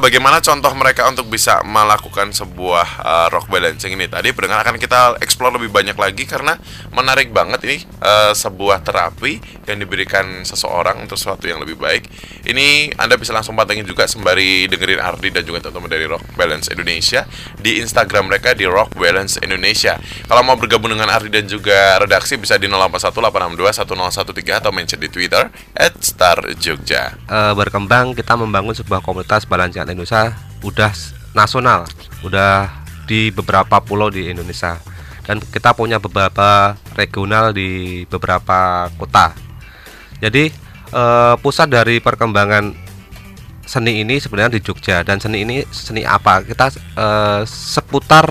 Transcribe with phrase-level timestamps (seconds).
[0.00, 5.20] bagaimana contoh mereka untuk bisa melakukan sebuah uh, rock balancing ini tadi pendengar akan kita
[5.20, 6.56] explore lebih banyak lagi karena
[6.90, 12.08] menarik banget ini uh, sebuah terapi yang diberikan seseorang untuk sesuatu yang lebih baik.
[12.48, 16.72] Ini Anda bisa langsung pantengin juga sembari dengerin Ardi dan juga teman-teman dari Rock Balance
[16.72, 17.28] Indonesia
[17.60, 20.00] di Instagram mereka di Rock Balance Indonesia.
[20.26, 25.52] Kalau mau bergabung dengan Ardi dan juga redaksi bisa di 0818621013 atau mention di Twitter
[25.76, 27.20] @starjogja.
[27.28, 29.44] Uh, berkembang kita membangun sebuah komunitas
[29.96, 30.92] balancingan Indonesia udah
[31.34, 31.80] nasional,
[32.22, 32.70] udah
[33.10, 34.78] di beberapa pulau di Indonesia
[35.26, 39.34] dan kita punya beberapa regional di beberapa kota.
[40.22, 40.50] Jadi
[40.94, 42.74] uh, pusat dari perkembangan
[43.66, 46.42] seni ini sebenarnya di Jogja dan seni ini seni apa?
[46.42, 48.26] Kita uh, seputar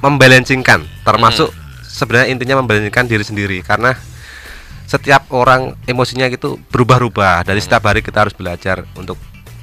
[0.00, 1.60] membalancingkan termasuk hmm.
[1.84, 3.92] sebenarnya intinya membalancingkan diri sendiri karena
[4.88, 9.20] setiap orang emosinya gitu berubah-ubah dari setiap hari kita harus belajar untuk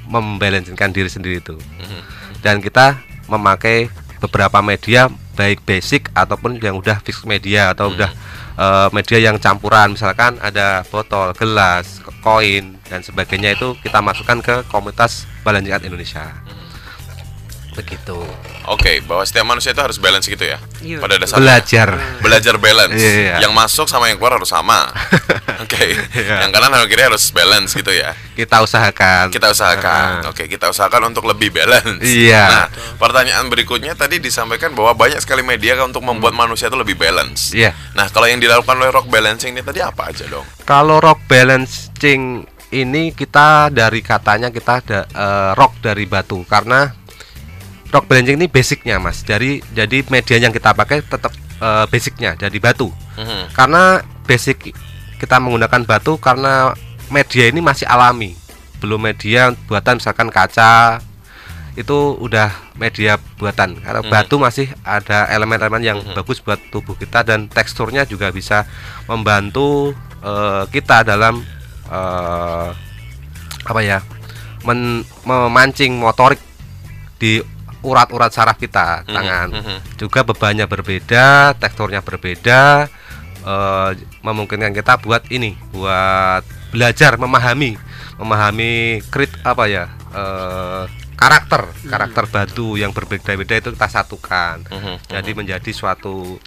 [0.08, 2.02] membalancekan diri sendiri itu hmm.
[2.40, 7.94] dan kita memakai beberapa media baik basic ataupun yang udah fix media atau hmm.
[7.94, 8.10] udah
[8.58, 14.66] uh, media yang campuran misalkan ada botol gelas koin dan sebagainya itu kita masukkan ke
[14.72, 16.26] komunitas balancekan Indonesia
[17.78, 18.18] begitu.
[18.66, 20.58] Oke, okay, bahwa setiap manusia itu harus balance gitu ya.
[20.82, 20.98] Iya.
[20.98, 21.46] Pada dasarnya.
[21.46, 21.88] Belajar.
[22.18, 22.98] Belajar balance.
[22.98, 23.34] Iya, iya.
[23.46, 24.90] Yang masuk sama yang keluar harus sama.
[25.78, 25.94] Okay.
[26.26, 26.34] iya.
[26.42, 28.10] Yang kanan harus kiri harus balance gitu ya.
[28.34, 29.30] Kita usahakan.
[29.30, 30.26] Kita usahakan.
[30.26, 30.30] Uh.
[30.34, 32.02] Oke, okay, kita usahakan untuk lebih balance.
[32.02, 32.46] Iya.
[32.50, 32.66] Nah,
[32.98, 36.42] pertanyaan berikutnya tadi disampaikan bahwa banyak sekali media untuk membuat hmm.
[36.42, 37.54] manusia itu lebih balance.
[37.54, 37.72] Iya.
[37.94, 40.44] Nah, kalau yang dilakukan oleh rock balancing ini tadi apa aja dong?
[40.66, 42.42] Kalau rock balancing
[42.74, 46.92] ini kita dari katanya kita ada uh, rock dari batu karena
[47.88, 51.32] rock balancing ini basicnya mas dari jadi media yang kita pakai tetap
[51.64, 53.56] uh, basicnya dari batu mm-hmm.
[53.56, 54.76] karena basic
[55.18, 56.72] kita menggunakan batu karena
[57.10, 58.38] media ini masih alami
[58.78, 61.02] belum media buatan misalkan kaca
[61.78, 64.14] itu udah media buatan karena mm-hmm.
[64.14, 66.18] batu masih ada elemen-elemen yang mm-hmm.
[66.18, 68.66] bagus buat tubuh kita dan teksturnya juga bisa
[69.06, 71.42] membantu uh, kita dalam
[71.86, 72.74] uh,
[73.62, 74.02] apa ya
[74.66, 76.42] men memancing motorik
[77.18, 77.38] di
[77.86, 79.78] urat-urat saraf kita mhm, tangan mm -hmm.
[80.02, 82.90] juga bebannya berbeda teksturnya berbeda
[83.44, 83.90] uh,
[84.24, 87.78] memungkinkan kita buat ini buat belajar memahami
[88.18, 89.84] memahami krit apa ya
[90.14, 90.84] uh,
[91.18, 91.90] karakter mhm.
[91.90, 94.96] karakter batu yang berbeda-beda itu kita satukan mm -hmm.
[95.10, 96.38] jadi menjadi suatu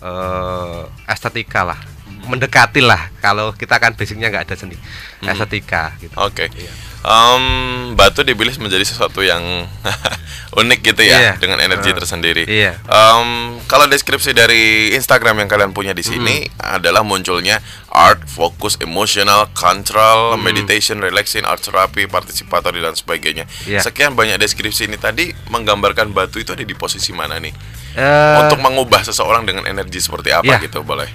[0.00, 1.80] uh, estetika lah
[2.26, 5.30] mendekati lah kalau kita kan basicnya nggak ada seni hmm.
[5.30, 6.12] estetika gitu.
[6.18, 6.50] Oke.
[6.50, 6.66] Okay.
[6.66, 6.72] Iya.
[7.06, 9.38] Um, batu dipilih menjadi sesuatu yang
[10.60, 11.34] unik gitu ya yeah.
[11.38, 12.42] dengan energi uh, tersendiri.
[12.50, 12.82] Iya.
[12.90, 16.82] Um, kalau deskripsi dari Instagram yang kalian punya di sini hmm.
[16.82, 17.62] adalah munculnya
[17.94, 20.42] art, fokus, emotional, control, hmm.
[20.42, 23.46] meditation, relaxing, art therapy, participatory dan sebagainya.
[23.70, 23.86] Yeah.
[23.86, 27.54] Sekian banyak deskripsi ini tadi menggambarkan batu itu ada di posisi mana nih?
[27.94, 30.60] Uh, Untuk mengubah seseorang dengan energi seperti apa yeah.
[30.60, 31.06] gitu boleh?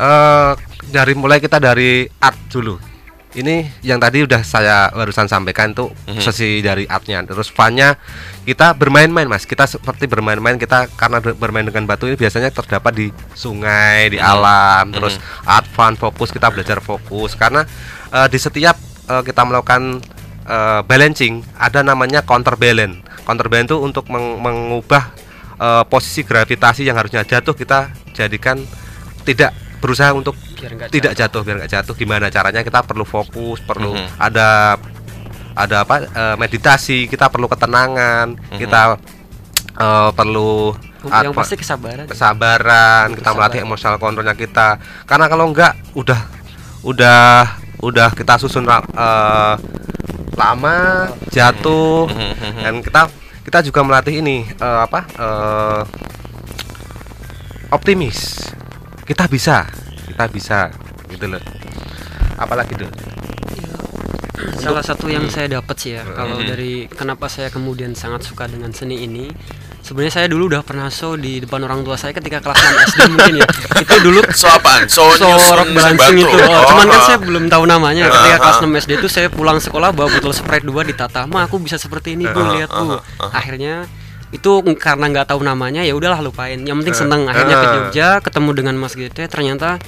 [0.00, 0.52] uh,
[0.88, 2.89] dari mulai kita dari art dulu
[3.38, 6.18] ini yang tadi udah saya barusan sampaikan tuh mm-hmm.
[6.18, 7.94] sesi dari artnya terus funnya
[8.42, 13.06] kita bermain-main mas kita seperti bermain-main kita karena bermain dengan batu ini biasanya terdapat di
[13.38, 14.32] sungai di mm-hmm.
[14.34, 14.96] alam mm-hmm.
[14.98, 15.14] terus
[15.46, 17.62] art fun fokus kita belajar fokus karena
[18.10, 18.74] uh, di setiap
[19.06, 20.02] uh, kita melakukan
[20.50, 25.14] uh, balancing ada namanya counter balance counter balance itu untuk meng- mengubah
[25.62, 28.58] uh, posisi gravitasi yang harusnya jatuh kita jadikan
[29.22, 30.36] tidak berusaha untuk
[30.92, 31.16] tidak jatuh.
[31.16, 31.94] jatuh biar nggak jatuh.
[31.96, 32.60] Gimana caranya?
[32.60, 34.16] Kita perlu fokus perlu mm -hmm.
[34.20, 34.76] ada
[35.56, 37.08] ada apa e, meditasi.
[37.08, 38.36] Kita perlu ketenangan.
[38.36, 38.58] Mm -hmm.
[38.60, 38.80] kita
[39.74, 42.04] e, perlu yang apa, pasti kesabaran.
[42.04, 44.76] kesabaran kita melatih emosional kontrolnya kita.
[45.08, 46.20] Karena kalau enggak udah
[46.84, 49.56] udah udah kita susun uh,
[50.36, 52.04] lama jatuh.
[52.04, 52.60] Mm -hmm.
[52.60, 53.02] dan kita
[53.48, 55.82] kita juga melatih ini uh, apa uh,
[57.72, 58.52] optimis
[59.10, 59.66] kita bisa
[60.06, 60.58] kita bisa
[61.10, 61.42] gitu loh.
[62.38, 62.86] Apalagi tuh?
[64.62, 68.70] Salah satu yang saya dapat sih ya kalau dari kenapa saya kemudian sangat suka dengan
[68.70, 69.26] seni ini
[69.82, 73.00] sebenarnya saya dulu udah pernah show di depan orang tua saya ketika kelas 6 SD
[73.10, 73.48] mungkin ya.
[73.82, 74.86] Itu dulu so apaan?
[74.86, 78.06] So, so rock balancing itu oh, cuman kan saya belum tahu namanya.
[78.06, 81.26] Ketika kelas 6 SD itu saya pulang sekolah bawa botol sprite dua ditata.
[81.26, 83.02] Mah aku bisa seperti ini bu lihat bu.
[83.34, 83.90] Akhirnya
[84.30, 86.58] itu karena nggak tahu namanya ya udahlah lupain.
[86.62, 87.22] Yang penting uh, seneng.
[87.26, 89.78] Akhirnya uh, ke Jogja ketemu dengan Mas GT ternyata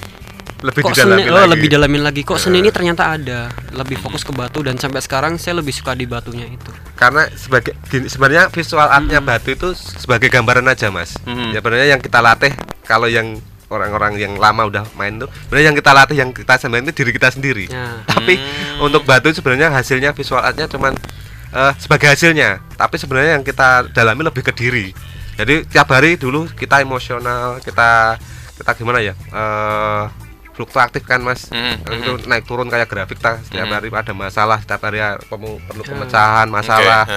[0.63, 2.23] lebih kok seni, oh, lebih dalamin lagi.
[2.23, 5.95] Kok seni ini ternyata ada lebih fokus ke batu dan sampai sekarang saya lebih suka
[5.99, 6.71] di batunya itu.
[6.95, 9.27] Karena sebagai sebenarnya visual artnya hmm.
[9.27, 11.19] batu itu sebagai gambaran aja mas.
[11.27, 11.51] Hmm.
[11.51, 12.55] ya sebenarnya yang kita latih
[12.87, 13.43] kalau yang
[13.73, 17.11] orang-orang yang lama udah main tuh sebenarnya yang kita latih yang kita sebenarnya itu diri
[17.11, 17.65] kita sendiri.
[17.67, 18.05] Ya.
[18.07, 18.87] tapi hmm.
[18.87, 20.95] untuk batu sebenarnya hasilnya visual artnya cuman
[21.53, 22.61] eh, sebagai hasilnya.
[22.75, 24.91] Tapi sebenarnya yang kita dalami lebih ke diri.
[25.37, 28.21] Jadi tiap hari dulu kita emosional kita
[28.61, 30.05] kita gimana ya eh
[30.53, 31.49] fluktuatif kan mas?
[31.49, 33.75] Hmm, itu naik turun kayak grafik ta setiap Hmm.
[33.81, 37.09] hari ada masalah setiap hari ya perlu pemecahan masalah.
[37.09, 37.17] Oke.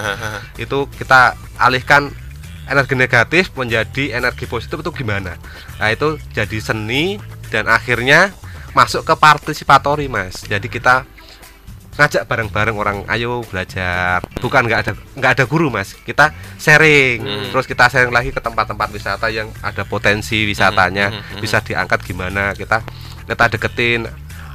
[0.64, 2.08] itu kita alihkan
[2.72, 5.36] energi negatif menjadi energi positif itu gimana?
[5.78, 7.20] Nah itu jadi seni
[7.52, 8.32] dan akhirnya
[8.72, 10.48] masuk ke partisipatori mas.
[10.48, 11.04] Jadi kita
[11.96, 17.48] ngajak bareng-bareng orang ayo belajar bukan nggak ada nggak ada guru mas kita sharing Hmm.
[17.50, 21.58] terus kita sharing lagi ke tempat-tempat wisata yang ada potensi wisatanya Hmm, hmm, hmm, bisa
[21.60, 22.84] diangkat gimana kita
[23.24, 24.04] kita deketin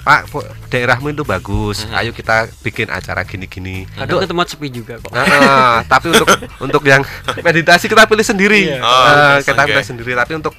[0.00, 0.32] Pak
[0.68, 1.92] daerahmu itu bagus Hmm.
[1.94, 6.28] ayo kita bikin acara gini-gini kadang ke tempat sepi juga kok Nah, tapi untuk
[6.58, 7.04] untuk yang
[7.36, 8.60] meditasi kita pilih sendiri.
[8.70, 8.80] Iya.
[8.80, 9.04] Oh,
[9.36, 9.68] oke, kita oke.
[9.70, 10.12] pilih sendiri.
[10.14, 10.56] Tapi untuk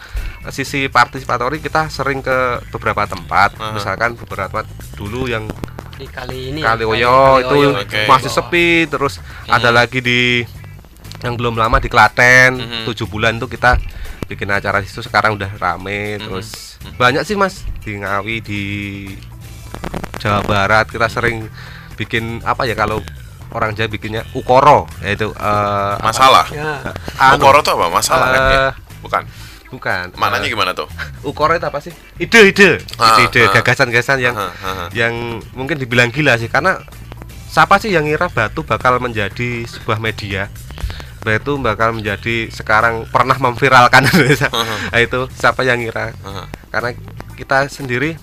[0.50, 2.38] sisi partisipatori kita sering ke
[2.69, 3.57] beberapa tempat.
[3.57, 3.74] Aha.
[3.74, 5.50] Misalkan beberapa tempat dulu yang
[6.01, 7.69] di kali ini Kali ya, Oyo itu Oyo.
[7.77, 8.01] Oke.
[8.06, 8.68] masih sepi.
[8.86, 9.53] Terus Hmm.
[9.53, 10.42] ada lagi di
[11.21, 12.81] yang belum lama di Klaten Mhm.
[12.83, 13.77] tujuh bulan tuh kita
[14.25, 16.21] bikin acara di situ sekarang udah rame Mhm.
[16.24, 16.48] terus
[16.95, 18.63] banyak sih mas di Ngawi di
[20.18, 21.45] Jawa Barat kita sering
[21.94, 23.06] bikin apa ya kalau
[23.51, 26.00] orang Jawa bikinnya ukoro yaitu apa?
[26.01, 26.81] masalah ya
[27.19, 29.21] Anu, Ukoro tuh apa masalah kan ya eh, bukan
[29.72, 30.12] bukan.
[30.14, 30.92] Maknanya Eh, gimana tuh?
[31.30, 31.96] ukoro itu apa sih?
[32.20, 33.56] Ide-ide Ah, ide-ide ah.
[33.56, 34.86] gagasan-gagasan yang Aha, aha.
[34.92, 35.14] yang
[35.56, 36.46] mungkin dibilang gila sih.
[36.46, 36.84] Karena
[37.48, 40.52] siapa sih yang ngira batu bakal menjadi sebuah media?
[41.22, 44.04] Batu bakal menjadi sekarang pernah memviralkan.
[44.06, 44.52] Indonesia
[44.92, 46.12] nah, itu siapa yang ngira?
[46.68, 46.92] Karena
[47.34, 48.20] kita sendiri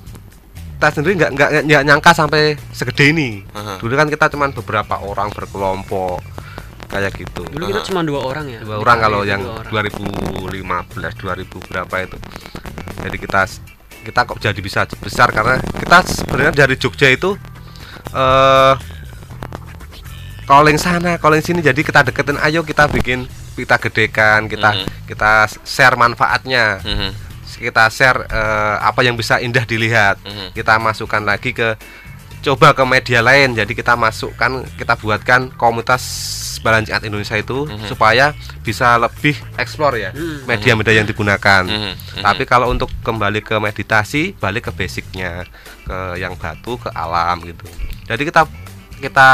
[0.79, 1.31] kita sendiri nggak
[1.67, 3.43] nggak nyangka sampai segede ini.
[3.79, 6.23] Dulu kan kita cuman beberapa orang berkelompok
[6.89, 9.73] kayak gitu dulu kita cuma dua orang ya dua orang kali kalau yang dua orang.
[10.49, 12.19] 2015 2000 berapa itu
[12.99, 13.41] jadi kita
[14.09, 17.37] kita kok jadi bisa besar karena kita sebenarnya dari Jogja itu
[18.11, 18.75] eh
[20.49, 24.87] calling sana calling sini jadi kita deketin ayo kita bikin kita gedekan kita Mhm.
[25.05, 27.11] kita share manfaatnya Mhm.
[27.59, 30.57] kita share eh, apa yang bisa indah dilihat Mhm.
[30.57, 31.77] kita masukkan lagi ke
[32.39, 36.03] coba ke media lain jadi kita masukkan kita buatkan komunitas
[36.59, 37.87] Balancingat Indonesia itu Mhm.
[37.87, 40.43] supaya bisa lebih explore ya Hmm.
[40.45, 42.19] media-media yang digunakan Mhm.
[42.19, 42.23] Mhm.
[42.23, 45.47] tapi kalau untuk kembali ke meditasi balik ke basicnya
[45.83, 47.63] ke yang batu ke alam gitu
[48.07, 48.43] jadi kita
[48.99, 49.29] kita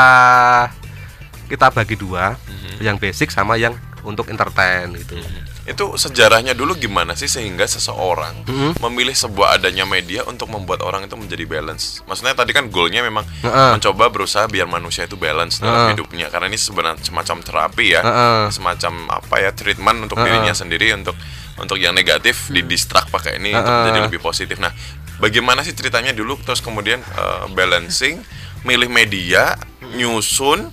[1.49, 2.81] kita bagi dua Mhm.
[2.81, 3.73] yang basic sama yang
[4.05, 5.17] untuk entertain gitu
[5.65, 8.85] itu sejarahnya dulu gimana sih sehingga seseorang Mhm.
[8.85, 12.05] memilih sebuah adanya media untuk membuat orang itu menjadi balance.
[12.05, 13.73] Maksudnya tadi kan goalnya memang Heeh.
[13.73, 15.91] mencoba berusaha biar manusia itu balance dalam Heeh.
[15.97, 18.53] hidupnya karena ini sebenarnya semacam terapi ya, Heeh.
[18.53, 20.29] semacam apa ya treatment untuk Heeh.
[20.29, 21.17] dirinya sendiri untuk
[21.57, 23.81] untuk yang negatif di distract pakai ini untuk Heeh.
[23.89, 24.61] menjadi lebih positif.
[24.61, 24.75] Nah,
[25.17, 28.21] bagaimana sih ceritanya dulu terus kemudian eh, balancing,
[28.69, 30.69] milih media, nyusun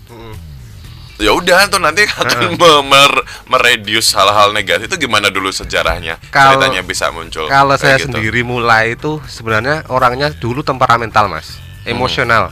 [1.21, 4.89] ya udah tuh nanti akan me- mer- meredius hal-hal negatif.
[4.89, 6.17] Itu gimana dulu sejarahnya?
[6.27, 8.09] Kalau- ceritanya bisa muncul Kalau saya gitu.
[8.09, 12.49] sendiri mulai itu sebenarnya orangnya dulu temperamental mas, emosional.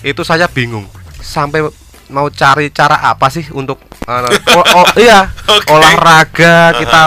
[0.00, 0.88] Itu saya bingung.
[1.20, 1.62] Sampai
[2.08, 4.20] mau cari cara apa sih untuk eh,
[4.52, 5.70] oh, oh, iya Oke.
[5.70, 7.00] olahraga kita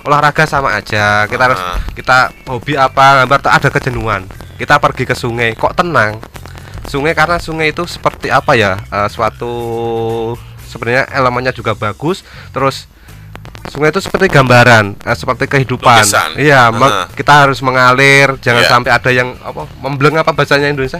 [0.00, 1.26] olahraga sama aja.
[1.26, 1.76] Kita harus Ah.
[1.92, 4.24] kita hobi apa gambar ada kejenuhan.
[4.56, 6.20] Kita pergi ke sungai kok tenang
[6.90, 9.52] sungai karena sungai itu seperti apa ya eh, suatu
[10.66, 12.20] sebenarnya elemennya juga bagus
[12.50, 12.90] terus
[13.66, 16.34] sungai itu seperti gambaran eh, seperti kehidupan Lukisan.
[16.34, 17.06] iya Ah.
[17.08, 18.70] kita harus mengalir jangan Iya.
[18.70, 20.98] sampai ada yang apa membleng apa bahasanya Indonesia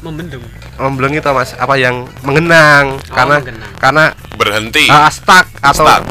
[0.00, 0.44] membendung
[0.76, 3.72] membleng itu mas apa yang mengenang karena mengenang.
[3.80, 4.04] karena
[4.36, 6.02] berhenti ah, stuck atau Stuck.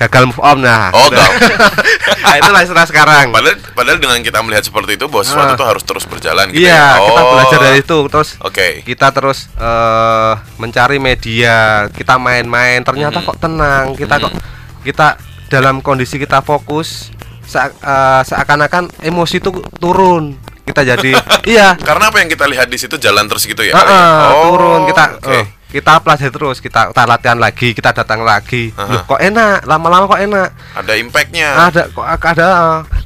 [0.00, 1.28] Gagal move on nah oh gak
[2.22, 5.54] nah, itulah istilah sekarang padahal padahal dengan kita melihat seperti itu bahwa sesuatu Ah.
[5.54, 7.04] itu harus terus berjalan gitu iya ya.
[7.04, 7.30] kita Oh.
[7.30, 11.56] belajar dari itu terus oke kita terus eh, mencari media
[11.90, 13.26] kita main-main ternyata Mhm.
[13.26, 14.32] kok tenang kita kok
[14.80, 15.06] kita
[15.46, 21.12] dalam kondisi kita fokus sea- eh, seakan-akan emosi itu turun kita jadi
[21.52, 23.76] iya karena apa yang kita lihat di situ jalan terus gitu ya ya?
[23.76, 25.28] ah, Oh, turun kita oke.
[25.34, 28.74] eh, kita pelajari terus kita, kita latihan lagi kita datang lagi.
[28.74, 29.62] Loh, kok enak?
[29.64, 30.48] Lama-lama kok enak?
[30.74, 31.48] Ada impactnya.
[31.64, 32.50] Ada kok ada.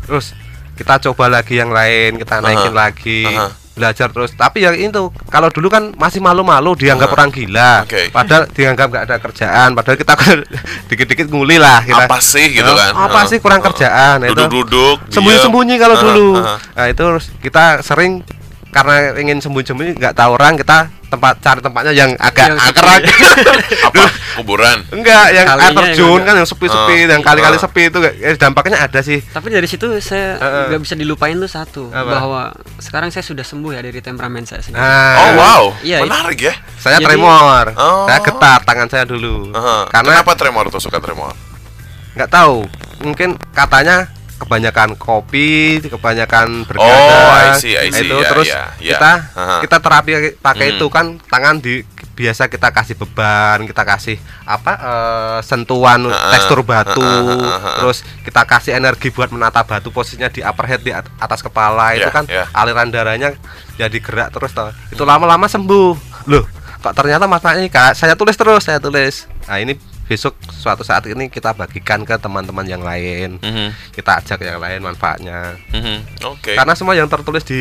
[0.03, 0.33] Terus
[0.75, 2.81] kita coba lagi yang lain kita naikin Aha.
[2.81, 3.23] lagi.
[3.27, 3.49] Aha.
[3.75, 4.31] belajar terus.
[4.33, 7.83] Tapi yang itu kalau dulu kan masih malu-malu dianggap orang gila.
[7.83, 8.07] Oke.
[8.09, 10.15] padahal dianggap nggak ada kerjaan padahal kita
[10.89, 12.07] dikit-dikit nguli lah kita.
[12.07, 12.95] Apa sih gitu "Oh, kan?
[12.95, 13.65] Apa Ah, sih kurang ah.
[13.67, 14.17] kerjaan?
[14.23, 14.39] Nah, itu.
[14.39, 16.31] Duduk-duduk sembunyi-sembunyi kalau dulu.
[16.39, 16.63] ah.
[16.71, 18.23] nah itu terus kita sering
[18.75, 23.13] karena ingin sembunyi-sembunyi nggak tahu orang kita tempat cari tempatnya yang agak Yang angker sepi.
[23.87, 24.05] Apa?
[24.35, 24.79] Kuburan.
[24.91, 27.11] enggak yang air terjun yang kan yang sepi-sepi Ah.
[27.15, 27.63] yang kali-kali Ah.
[27.63, 30.65] sepi itu eh, dampaknya ada sih Tapi dari situ saya Heeh.
[30.69, 32.03] nggak bisa dilupain tuh satu Apa?
[32.11, 32.43] bahwa
[32.77, 34.83] sekarang saya sudah sembuh ya dari temperamen saya sendiri.
[34.83, 36.55] nah, Oh wow, Iya, menarik ya.
[36.75, 38.05] saya Jadi- tremor Oh.
[38.05, 39.87] saya getar tangan saya dulu Aha.
[39.89, 41.31] karena Kenapa tremor tuh suka tremor?
[42.13, 42.67] nggak tahu
[43.01, 48.03] mungkin katanya kebanyakan kopi kebanyakan Oh, bergadang I see, I see.
[48.03, 48.91] itu Ya, terus ya, ya.
[48.93, 49.57] kita Aha.
[49.63, 50.75] kita terapi pakai Hmm.
[50.75, 51.83] itu kan tangan di
[52.15, 56.31] biasa kita kasih beban kita kasih apa eh, sentuhan Aha.
[56.31, 57.79] tekstur batu aha.
[57.79, 61.93] terus kita kasih energi buat menata batu posisinya di upper head di at- atas kepala
[61.93, 62.47] itu Ya, kan ya.
[62.53, 63.35] aliran darahnya
[63.75, 65.95] jadi gerak terus toh itu lama-lama sembuh
[66.27, 66.45] loh
[66.79, 69.75] kok ternyata masalahnya kak saya tulis terus saya tulis nah ini
[70.05, 73.41] besok suatu saat ini kita bagikan ke teman-teman yang lain.
[73.41, 75.57] Mhm, kita ajak yang lain manfaatnya.
[75.71, 76.25] Mhm.
[76.27, 76.53] Oke.
[76.55, 77.61] karena semua yang tertulis di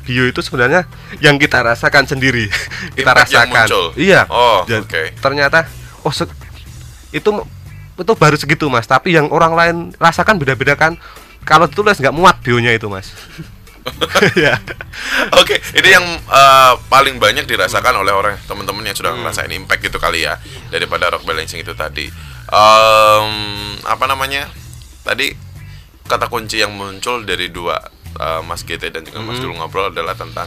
[0.00, 2.48] bio itu sebenarnya yang kita rasakan sendiri.
[2.92, 3.66] Kita Impact rasakan.
[3.68, 3.86] muncul.
[3.94, 4.24] iya.
[4.26, 5.02] Oh, oke.
[5.18, 5.68] ternyata
[6.00, 6.28] oh se-
[7.10, 7.28] itu
[7.92, 8.84] itu baru segitu mas.
[8.84, 10.96] Tapi yang orang lain rasakan beda-beda kan.
[11.42, 13.12] Kalau ditulis nggak muat bionya itu mas
[14.46, 14.54] ya
[15.38, 19.24] Oke, ini yang eh, paling banyak dirasakan oleh orang teman-teman yang sudah Hmm.
[19.24, 20.38] ngerasain impact itu kali ya
[20.70, 22.06] daripada rock balancing itu tadi.
[22.48, 23.34] Em,
[23.82, 24.46] apa namanya?
[25.02, 25.32] Tadi
[26.06, 27.80] kata kunci yang muncul dari dua
[28.20, 29.50] eh, Mas GT dan juga Mas Hmm.
[29.50, 30.46] Dulu ngobrol adalah tentang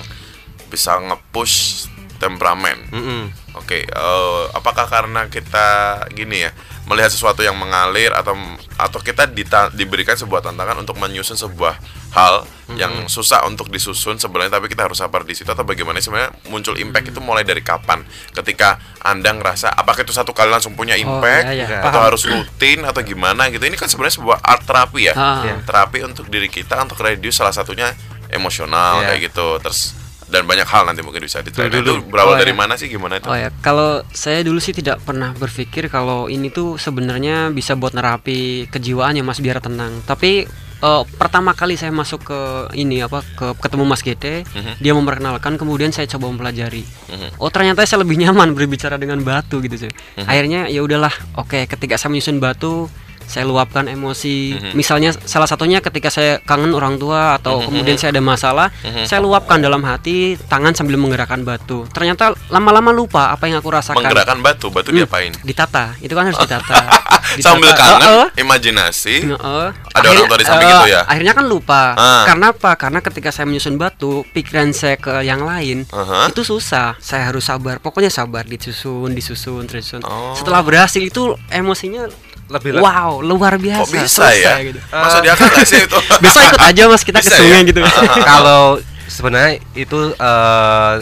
[0.69, 2.77] bisa nge-push temperamen.
[2.95, 3.23] Mm-mm.
[3.59, 6.51] Oke, eh, apakah karena kita gini ya
[6.85, 8.37] melihat sesuatu yang mengalir atau
[8.75, 11.73] atau kita dita- diberikan sebuah tantangan untuk menyusun sebuah
[12.13, 16.31] hal yang susah untuk disusun sebenarnya tapi kita harus sabar di situ atau bagaimana sebenarnya
[16.47, 18.05] muncul impact itu mulai dari kapan?
[18.31, 21.79] Ketika anda ngerasa apakah itu satu kali langsung punya impact iya, iya.
[21.81, 22.07] atau Paham.
[22.13, 23.65] harus rutin atau gimana gitu?
[23.65, 25.41] Ini kan sebenarnya sebuah art terapi ya, Ah.
[25.61, 27.91] Terapi untuk diri kita untuk reduce salah satunya
[28.29, 29.07] emosional Iya.
[29.09, 29.93] kayak gitu terus
[30.25, 31.39] dan banyak hal nanti mungkin bisa.
[31.39, 32.57] Dulu- Itu berawal Oh, dari iya.
[32.57, 33.25] mana sih gimana itu?
[33.25, 37.91] Oh ya, kalau saya dulu sih tidak pernah berpikir kalau ini tuh sebenarnya bisa buat
[37.91, 40.01] nerapi kejiwaan ya Mas biar tenang.
[40.01, 40.45] Tapi
[40.77, 42.39] eh, pertama kali saya masuk ke
[42.75, 44.73] ini apa ke ketemu Mas GT, Mhm.
[44.77, 46.83] dia memperkenalkan kemudian saya coba mempelajari.
[47.07, 47.37] Mhm.
[47.37, 49.91] Oh, ternyata saya lebih nyaman berbicara dengan batu gitu sih.
[50.17, 50.25] Mhm.
[50.25, 52.91] Akhirnya ya udahlah, oke ketika saya menyusun batu
[53.25, 54.37] saya luapkan emosi.
[54.53, 54.71] Mhm.
[54.73, 57.65] Misalnya salah satunya ketika saya kangen orang tua atau Mhm.
[57.67, 59.03] kemudian saya ada masalah, Mhm.
[59.03, 61.85] saya luapkan dalam hati tangan sambil menggerakkan batu.
[61.89, 63.97] Ternyata lama-lama lupa apa yang aku rasakan.
[63.97, 66.77] menggerakkan batu batu Hmm, diapain ditata itu kan harus ditata
[67.35, 67.41] Ditata.
[67.43, 68.27] sambil kangen Heeh.
[68.37, 69.67] imajinasi Heeh.
[69.91, 71.01] Ada orang tua di samping eh, gitu ya?
[71.05, 72.23] akhirnya kan lupa Ah.
[72.25, 76.27] karena apa karena ketika saya menyusun batu pikiran saya ke yang lain Aha.
[76.27, 80.33] itu susah saya harus sabar pokoknya sabar disusun disusun terus disusun Oh.
[80.33, 82.05] setelah berhasil itu emosinya
[82.47, 84.79] lebih wow luar biasa kok bisa selesai ya gitu.
[84.87, 87.67] masa dia kan nggak sih itu besok ikut aja mas kita ke Bisa sungai ya?
[87.67, 87.79] gitu
[88.21, 88.63] kalau
[89.07, 90.93] sebenarnya itu eh,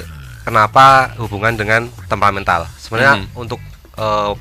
[0.42, 0.86] kenapa
[1.18, 3.28] hubungan dengan temperamental sebenarnya Mhm.
[3.36, 3.60] untuk
[3.94, 4.32] eh,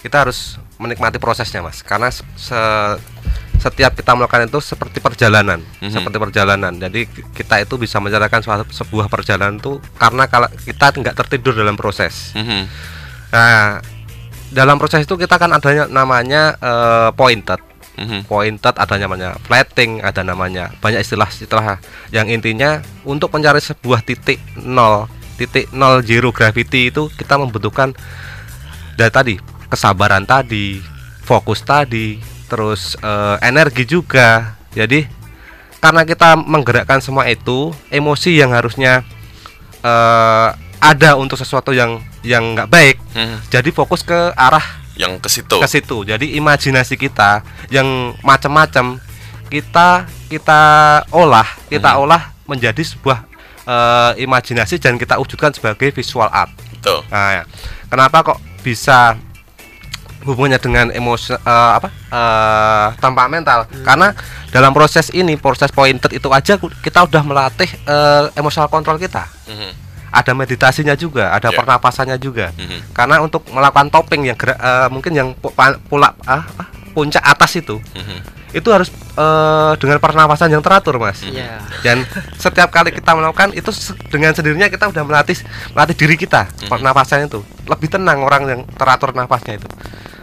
[0.00, 2.98] kita harus menikmati prosesnya mas karena se- se-
[3.56, 5.94] setiap kita melakukan itu seperti perjalanan Mhm.
[5.94, 11.14] seperti perjalanan jadi kita itu bisa menjalankan suatu- sebuah perjalanan itu karena kalau kita nggak
[11.16, 12.66] tertidur dalam proses Mhm.
[13.30, 13.78] nah
[14.52, 17.60] dalam proses itu kita kan adanya namanya eh, pointed
[17.92, 18.24] Mhm.
[18.24, 21.76] pointed ada namanya flatting ada namanya banyak istilah-istilah
[22.08, 27.92] yang intinya untuk mencari sebuah titik nol titik nol zero gravity itu kita membutuhkan
[28.96, 29.34] dari tadi
[29.68, 30.80] kesabaran tadi
[31.20, 32.16] fokus tadi
[32.48, 35.04] terus eh, energi juga jadi
[35.84, 39.04] karena kita menggerakkan semua itu emosi yang harusnya
[39.84, 40.48] eh,
[40.80, 43.50] ada untuk sesuatu yang yang nggak baik Mhm.
[43.50, 44.62] jadi fokus ke arah
[44.94, 46.04] yang ke situ ke situ.
[46.04, 49.00] Jadi imajinasi kita yang macam-macam
[49.48, 50.60] kita kita
[51.10, 52.00] olah, kita Mhm.
[52.00, 53.28] olah menjadi sebuah
[53.62, 56.50] eh, imajinasi dan kita wujudkan sebagai visual art.
[56.82, 56.98] Tuh.
[57.08, 57.42] Nah, ya.
[57.86, 59.14] kenapa kok bisa
[60.22, 63.70] hubungannya dengan emosi eh, apa eh, temperamental?
[63.82, 64.10] Karena
[64.50, 69.30] dalam proses ini, proses pointed itu aja kita udah melatih eh, emotional control kita.
[69.46, 69.91] Mhm.
[70.12, 71.56] Ada meditasinya juga, ada Ya.
[71.56, 72.92] pernapasannya juga Mhm.
[72.92, 75.28] karena untuk melakukan topping yang gerak eh, mungkin yang
[75.88, 78.20] pula ah, ah, puncak atas itu Mhm.
[78.52, 81.64] itu harus eh, dengan pernapasan yang teratur mas Iya.
[81.80, 82.04] dan
[82.36, 83.72] setiap kali kita melakukan itu
[84.08, 85.40] dengan sendirinya kita udah melatih
[85.72, 86.68] melatih diri kita Mhm.
[86.68, 89.68] pernapasan itu lebih tenang orang yang teratur nafasnya itu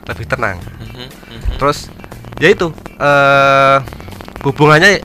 [0.05, 1.05] lebih tenang Mhm.
[1.33, 1.57] Mhm.
[1.57, 1.89] terus
[2.37, 2.69] ya itu
[3.01, 3.77] eh
[4.45, 5.01] hubungannya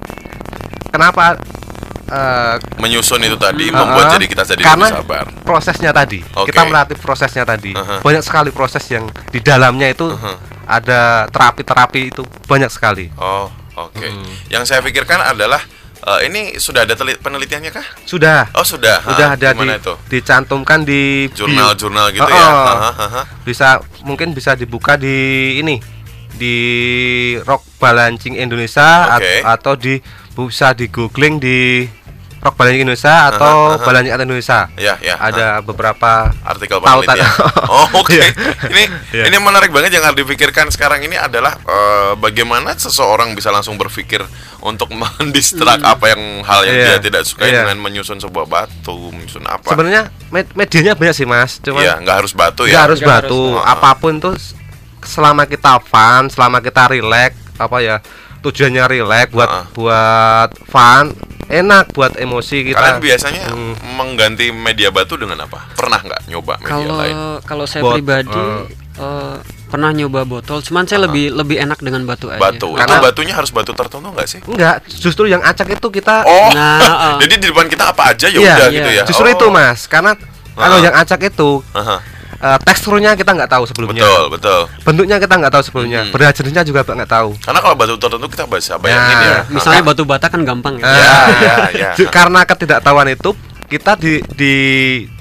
[0.88, 1.40] kenapa
[2.06, 3.78] eh, menyusun itu tadi Uh-uh.
[3.80, 6.52] membuat jadi kita jadi Karena lebih sabar prosesnya tadi Oke.
[6.52, 8.00] kita melatih prosesnya tadi Uh-huh.
[8.00, 10.37] banyak sekali proses yang di dalamnya itu Uh-huh.
[10.64, 14.00] ada terapi-terapi itu banyak sekali Oh, oke.
[14.00, 14.25] Hmm.
[14.49, 15.61] Yang saya pikirkan adalah
[16.04, 17.87] Eh, ini sudah ada penelitiannya kah?
[18.04, 18.52] Sudah.
[18.52, 19.00] Oh sudah.
[19.00, 19.94] Sudah Hah, ada di, itu?
[20.12, 22.44] dicantumkan di Jurnal-jurnal gitu Oh, ya?
[22.44, 22.66] oh.
[22.68, 23.23] Aha, aha.
[23.40, 25.16] Bisa mungkin bisa dibuka di
[25.56, 25.80] ini
[26.30, 26.56] di
[27.40, 29.40] Rock Balancing Indonesia Oke.
[29.40, 29.96] atau di
[30.36, 31.86] bisa di googling di
[32.38, 33.80] Rock Balancing Indonesia atau aha.
[33.80, 34.60] Balancing Art Indonesia.
[34.76, 35.16] Ya, ya.
[35.16, 37.16] Ada beberapa artikel Tautan.
[37.16, 37.32] penelitian.
[37.72, 38.12] Oh, oke.
[38.12, 38.28] Iya.
[38.68, 39.24] ini Iya.
[39.26, 44.20] ini menarik banget yang harus dipikirkan sekarang ini adalah eh, bagaimana seseorang bisa langsung berpikir
[44.60, 46.86] untuk mendistrak apa yang hal yang Iya.
[46.90, 47.64] dia tidak sukai Iya.
[47.64, 49.64] dengan menyusun sebuah batu, menyusun apa.
[49.66, 52.84] sebenarnya med- medianya banyak sih Mas, cuman Iya, nggak harus batu nggak ya.
[52.84, 53.64] harus Nggak batu harus.
[53.66, 54.34] apa pun tuh
[55.00, 57.96] selama kita fun selama kita relax apa ya
[58.44, 59.64] tujuannya relax buat Ah.
[59.72, 63.72] buat fun enak buat emosi kita Kalian biasanya Hmm.
[63.94, 65.72] mengganti media batu dengan apa?
[65.72, 67.16] Pernah nggak nyoba media Kalau lain?
[67.42, 68.64] kalau saya Bot- pribadi eh.
[68.96, 69.36] eh,
[69.66, 72.38] pernah nyoba botol, cuman saya lebih lebih enak dengan batu aja.
[72.38, 72.72] Batu.
[72.72, 74.40] Karena- Itu batunya harus batu tertentu nggak sih?
[74.40, 77.16] enggak justru yang acak itu kita Oh, Nah, uh.
[77.22, 78.76] jadi di depan kita apa aja ya Iya, udah iya.
[78.78, 79.02] gitu ya.
[79.04, 79.34] justru Oh.
[79.34, 80.14] itu mas karena
[80.54, 80.82] kalau Ah.
[80.82, 81.96] yang acak itu Aha,
[82.44, 84.60] eh, teksturnya kita nggak tahu sebelumnya Betul, betul.
[84.84, 86.12] bentuknya kita nggak tahu sebelumnya Mhm.
[86.12, 89.38] berat jenisnya juga nggak tahu Karena kalau batu tertentu kita bisa bayangin Nah, ya.
[89.48, 90.84] Misalnya batu bata kan gampang ya.
[90.84, 92.06] Ya, ya, ya.
[92.08, 93.32] Karena ketidaktahuan itu
[93.64, 94.54] kita di, di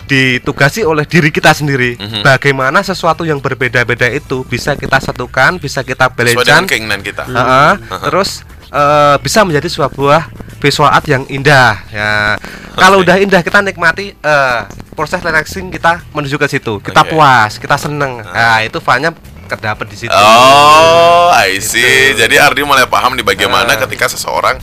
[0.03, 2.21] ditugasi oleh diri kita sendiri Mhm.
[2.21, 7.23] bagaimana sesuatu yang berbeda-beda itu bisa kita satukan bisa kita balancing keinginan kita.
[7.23, 7.71] Heeh,
[8.03, 10.27] terus eh, bisa menjadi sebuah
[10.63, 12.39] visual art yang indah ya
[12.73, 13.11] kalau Oke.
[13.11, 14.59] udah indah kita nikmati eh,
[14.95, 17.11] proses relaxing kita menuju ke situ kita Oke.
[17.11, 19.11] puas kita seneng nah itu fun-nya
[19.43, 22.15] kedapat di situ Oh, I see.
[22.15, 23.77] Jadi Ardi mulai paham di bagaimana Ah.
[23.77, 24.55] ketika seseorang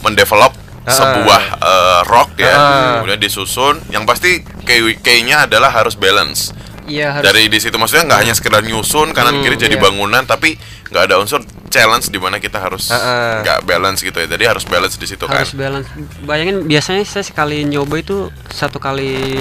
[0.00, 0.88] mendevelop Ah.
[0.88, 2.60] sebuah eh, rock ya, Ah.
[2.96, 3.82] kemudian disusun.
[3.90, 4.30] Yang pasti
[4.64, 6.54] key- key-nya adalah harus balance.
[6.90, 9.82] Iya harus Dari di situ maksudnya nggak hanya sekedar nyusun kanan Hmm, kiri jadi iya.
[9.82, 13.34] bangunan, tapi nggak ada unsur challenge di mana kita harus Ah, ah.
[13.40, 14.26] nggak balance gitu ya.
[14.26, 15.40] Jadi harus balance di situ kan.
[15.40, 15.86] harus balance.
[16.20, 18.16] Bayangin biasanya saya sekali nyoba itu
[18.48, 19.38] satu kali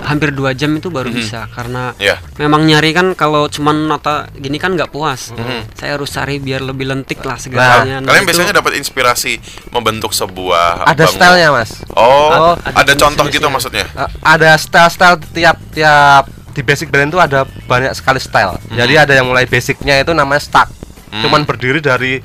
[0.00, 2.16] hampir dua jam itu baru bisa karena Ya.
[2.36, 5.28] memang nyari kan kalau cuman nota gini kan nggak puas.
[5.30, 5.76] Mhm.
[5.76, 8.00] Saya harus cari biar lebih lentik lah segalanya.
[8.00, 9.36] Nah, Kalian itu- biasanya dapat inspirasi
[9.70, 13.84] membentuk sebuah ada bangun- stylenya mas Oh, Oh, ada, ada contoh gitu maksudnya.
[13.92, 18.58] Uh, ada style-style tiap tiap di basic band itu ada banyak sekali style.
[18.68, 20.68] Jadi ada yang mulai basicnya itu namanya stack.
[21.10, 21.22] Hmm.
[21.22, 22.18] Cuman berdiri dari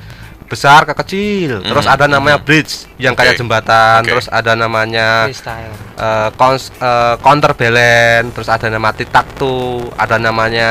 [0.46, 1.58] besar ke kecil.
[1.58, 1.94] Terus Hmm.
[1.94, 3.40] ada namanya bridge yang kayak Oke.
[3.40, 3.98] jembatan.
[4.02, 4.10] Oke.
[4.14, 5.74] Terus ada namanya freestyle.
[5.98, 8.30] uh, cons- uh, counterbalance.
[8.30, 9.54] Terus ada nama titaktu.
[9.94, 10.70] Ada namanya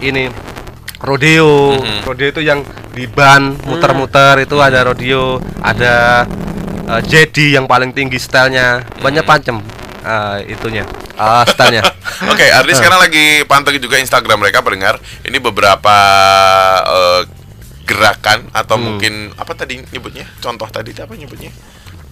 [0.00, 0.28] ini
[1.00, 1.80] rodeo.
[1.80, 2.04] Mhm.
[2.04, 2.60] Rodeo itu yang
[2.92, 5.40] di ban muter-muter itu ada rodeo.
[5.60, 6.24] Ada
[6.84, 8.84] uh, jadi yang paling tinggi stylenya.
[9.00, 9.30] Banyak Mhm.
[9.32, 9.56] macam
[10.04, 10.84] uh, itunya.
[11.14, 11.82] Uh, stylenya.
[12.32, 14.98] Oke, Ardi sekarang lagi pantengin juga Instagram mereka pendengar.
[15.22, 15.96] Ini beberapa
[16.84, 17.22] eh,
[17.84, 18.84] gerakan atau Hmm.
[18.96, 20.24] mungkin apa tadi nyebutnya?
[20.40, 21.52] Contoh tadi apa nyebutnya?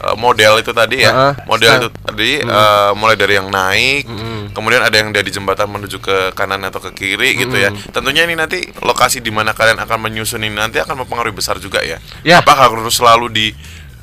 [0.02, 1.10] Eh, model itu tadi ya.
[1.10, 1.80] Heeh, model style.
[1.80, 4.40] itu tadi eh, mulai dari yang naik, Mm-mm.
[4.52, 7.70] kemudian ada yang dari jembatan menuju ke kanan atau ke kiri gitu ya.
[7.90, 11.80] Tentunya ini nanti lokasi di mana kalian akan menyusun ini nanti akan mempengaruhi besar juga
[11.82, 12.02] ya.
[12.22, 12.42] Ya.
[12.42, 13.46] Apakah harus selalu di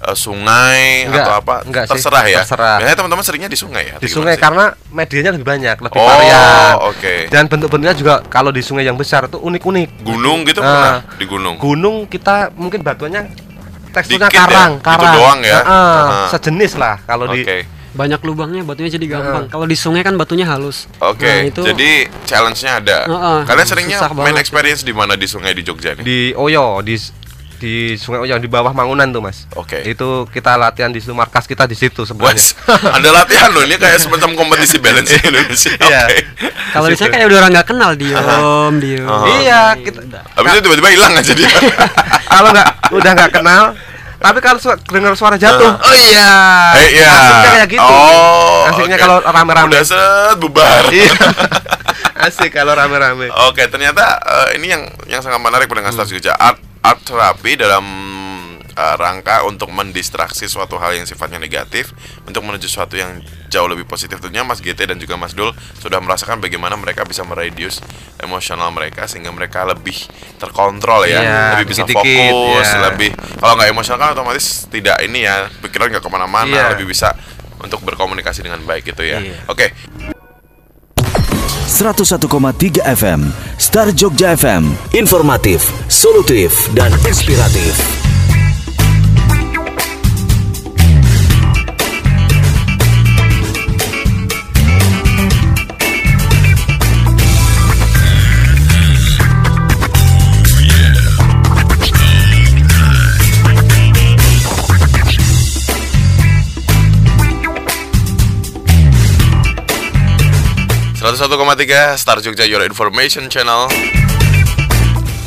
[0.02, 1.56] eh, sungai Enggak, atau apa?
[1.64, 2.40] enggak sih, terserah ya.
[2.42, 2.78] terserah.
[2.78, 3.96] Biasanya teman-teman seringnya di sungai ya.
[3.98, 4.42] di sungai sih?
[4.42, 6.74] karena medianya lebih banyak, lebih Oh, varian.
[6.86, 7.16] oke.
[7.28, 9.90] Dan bentuk-bentuknya juga kalau di sungai yang besar itu unik-unik.
[10.02, 10.66] gunung gitu Ah.
[10.66, 11.56] pernah di gunung.
[11.58, 13.28] Gunung kita mungkin batuannya
[13.90, 14.46] teksturnya Dikit ya?
[14.46, 15.14] karang, Itu karang.
[15.14, 15.60] doang ya?
[15.60, 16.28] Heeh, Aha.
[16.30, 17.36] sejenis lah kalau Oke.
[17.36, 17.44] di
[17.90, 19.44] Banyak lubangnya batunya jadi gampang.
[19.44, 19.52] Heeh.
[19.52, 20.86] Kalau di sungai kan batunya halus.
[21.02, 23.00] Oke, Nah, itu jadi challenge-nya ada.
[23.04, 26.06] Heeh, Kalian seringnya main experience di mana di sungai di Jogja nih?
[26.06, 26.94] di Oyo, di
[27.60, 29.43] di Sungai Oyo di bawah Mangunan tuh, Mas.
[29.54, 29.84] Oke.
[29.84, 32.39] Itu kita latihan di situ markas kita di situ sebenarnya.
[32.98, 35.76] Ada latihan loh ini kayak semacam kompetisi balance Indonesia.
[35.78, 36.02] Iya.
[36.72, 39.04] Kalau di sana kayak udah orang nggak kenal diem, diem.
[39.04, 39.26] Aha.
[39.38, 40.00] Iya, kita
[40.32, 41.52] Habis itu tiba-tiba hilang aja dia.
[42.32, 43.63] kalau nggak udah nggak kenal
[44.15, 45.80] tapi kalau su- dengar suara jatuh Ah.
[45.82, 46.32] oh iya
[46.76, 47.08] Eh, iya.
[47.08, 49.02] asiknya kayak gitu Oh, asiknya oke.
[49.02, 50.84] kalau rame-rame Udah set bubar.
[50.89, 51.08] iya
[52.28, 56.04] asik kalau rame-rame Oke, ternyata eh, ini yang yang sangat menarik pendengar Hmm.
[56.04, 56.36] Stars Jogja
[56.80, 57.84] art terapi dalam
[58.72, 61.92] eh, rangka untuk mendistraksi suatu hal yang sifatnya negatif
[62.24, 64.22] untuk menuju suatu yang jauh lebih positif.
[64.22, 67.82] Tentunya Mas GT dan juga Mas Dul sudah merasakan bagaimana mereka bisa mereduce
[68.22, 69.98] emosional mereka sehingga mereka lebih
[70.38, 72.80] terkontrol ya, Iya, lebih bisa dikit-dikit, fokus, ya.
[72.92, 73.10] lebih
[73.42, 76.65] kalau nggak emosional kan otomatis tidak ini ya pikiran nggak ke mana-mana, Iya.
[76.78, 77.12] lebih bisa
[77.60, 79.20] untuk berkomunikasi dengan baik gitu ya.
[79.20, 79.44] Iya.
[79.52, 79.76] Oke,
[81.80, 88.09] 101,3 FM Star Jogja FM Informatif, solutif, dan inspiratif
[111.00, 113.72] 101,3 Star Jogja Your Information Channel.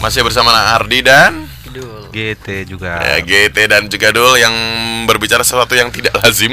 [0.04, 2.12] Masih bersama Nak Ardi dan Dul.
[2.12, 3.00] GT juga.
[3.00, 4.52] Ya, GT dan juga Dul yang
[5.08, 6.52] berbicara sesuatu yang tidak lazim.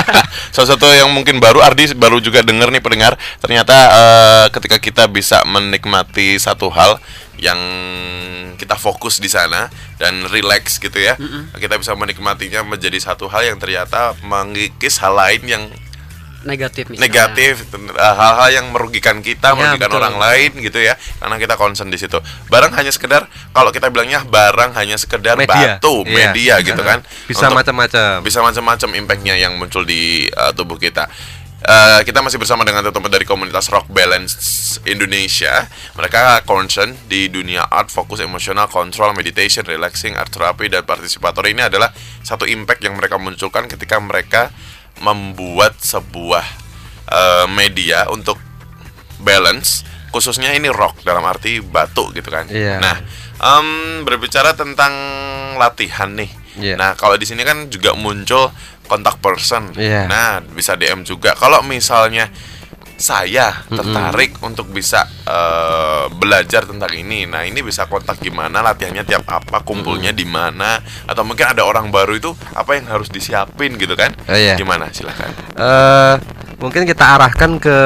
[0.56, 1.60] Sesuatu yang mungkin baru.
[1.60, 3.20] Ardi baru juga dengar nih pendengar.
[3.44, 6.96] Ternyata eh, ketika kita bisa menikmati satu hal
[7.36, 7.60] yang
[8.56, 11.18] kita fokus di sana dan relax gitu ya
[11.58, 15.62] kita bisa menikmatinya menjadi satu hal yang ternyata mengikis hal lain yang
[16.44, 17.04] Negatif misalnya.
[17.04, 20.00] negatif uh, hal-hal yang merugikan kita Ya, merugikan betul.
[20.00, 24.20] orang lain gitu ya karena kita concern di situ barang hanya sekedar kalau kita bilangnya
[24.22, 25.80] barang hanya sekedar Media.
[25.80, 26.14] batu Iya.
[26.30, 31.08] media gitu kan bisa macam-macam bisa macam-macam impactnya yang muncul di uh, tubuh kita
[31.64, 34.36] Uh, kita masih bersama dengan teman-teman dari komunitas Rock Balance
[34.84, 35.64] Indonesia.
[35.96, 41.64] Mereka concern di dunia art, fokus emosional, control, meditation, relaxing, art therapy, dan partisipator ini
[41.64, 41.88] adalah
[42.20, 44.52] satu impact yang mereka munculkan ketika mereka
[45.02, 46.44] membuat sebuah
[47.10, 48.38] uh, media untuk
[49.18, 49.82] balance,
[50.14, 52.46] khususnya ini rock dalam arti batu gitu kan.
[52.46, 52.78] Iya.
[52.78, 52.96] Nah,
[53.40, 53.68] em,
[54.06, 54.92] berbicara tentang
[55.58, 56.30] latihan nih.
[56.54, 56.74] Iya.
[56.78, 58.52] Nah, kalau di sini kan juga muncul
[58.86, 59.74] kontak person.
[59.74, 60.06] Iya.
[60.06, 61.34] Nah, bisa DM juga.
[61.34, 62.30] Kalau misalnya
[62.96, 67.26] saya tertarik untuk bisa eh, belajar tentang ini.
[67.26, 68.62] Nah, ini bisa kontak gimana?
[68.62, 69.62] Latihannya tiap apa?
[69.66, 70.78] Kumpulnya di mana?
[71.08, 74.14] Atau mungkin ada orang baru itu apa yang harus disiapin gitu kan?
[74.30, 74.54] Oh, iya.
[74.54, 74.90] Gimana?
[74.94, 75.30] Silakan.
[75.58, 76.14] Eh,
[76.56, 77.76] mungkin kita arahkan ke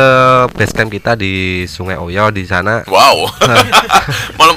[0.51, 3.27] base camp kita di Sungai Oyo di sana Wow.
[4.39, 4.57] Malam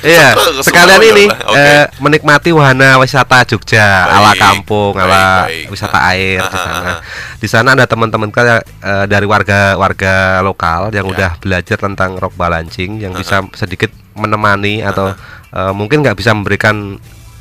[0.00, 1.56] Iya, sekalian ini Oke.
[1.56, 5.66] eh, menikmati wahana wisata Jogja ala Baik, kampung, baik, ala baik.
[5.68, 6.80] wisata air di Ah, ah, sana.
[6.80, 6.98] ah.
[7.36, 11.12] Di sana ada teman-teman kita eh, dari warga warga lokal yang Ya.
[11.12, 15.12] udah belajar tentang rock balancing yang bisa sedikit menemani atau
[15.50, 16.96] eh, mungkin nggak bisa memberikan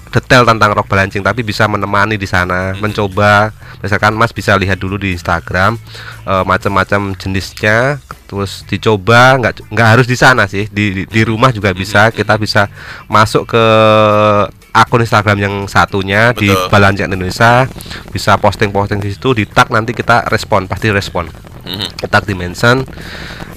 [0.09, 3.53] detail tentang rock balancing tapi bisa menemani di sana mencoba.
[3.79, 5.79] Misalkan Mas bisa lihat dulu di Instagram
[6.27, 11.53] eh, macam-macam jenisnya terus dicoba nggak nggak harus di sana sih di di, di rumah
[11.53, 12.09] juga bisa.
[12.09, 12.67] Kita bisa
[13.07, 13.63] masuk ke
[14.73, 16.69] akun Instagram yang satunya di Betul.
[16.69, 17.65] Balancing Indonesia
[18.13, 21.49] bisa posting-posting di situ di tag nanti kita respon pasti respon.
[21.59, 22.01] Mhm.
[22.01, 22.33] kita di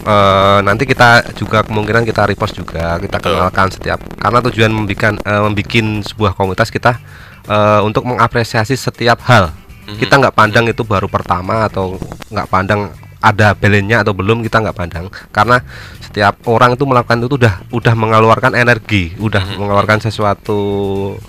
[0.03, 3.39] eh, nanti kita juga kemungkinan kita repost juga kita Betul.
[3.39, 6.99] kenalkan setiap karena tujuan membikin eh, membikin sebuah komunitas kita
[7.45, 9.51] eh, untuk mengapresiasi setiap hal
[9.83, 9.99] Mhm.
[9.99, 11.99] kita nggak pandang itu baru pertama atau
[12.31, 15.59] nggak pandang ada belennya atau belum kita nggak pandang karena
[15.99, 19.59] setiap orang itu melakukan itu udah udah mengeluarkan energi udah Mhm.
[19.59, 20.59] mengeluarkan sesuatu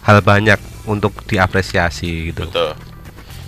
[0.01, 2.73] hal banyak untuk diapresiasi gitu Betul.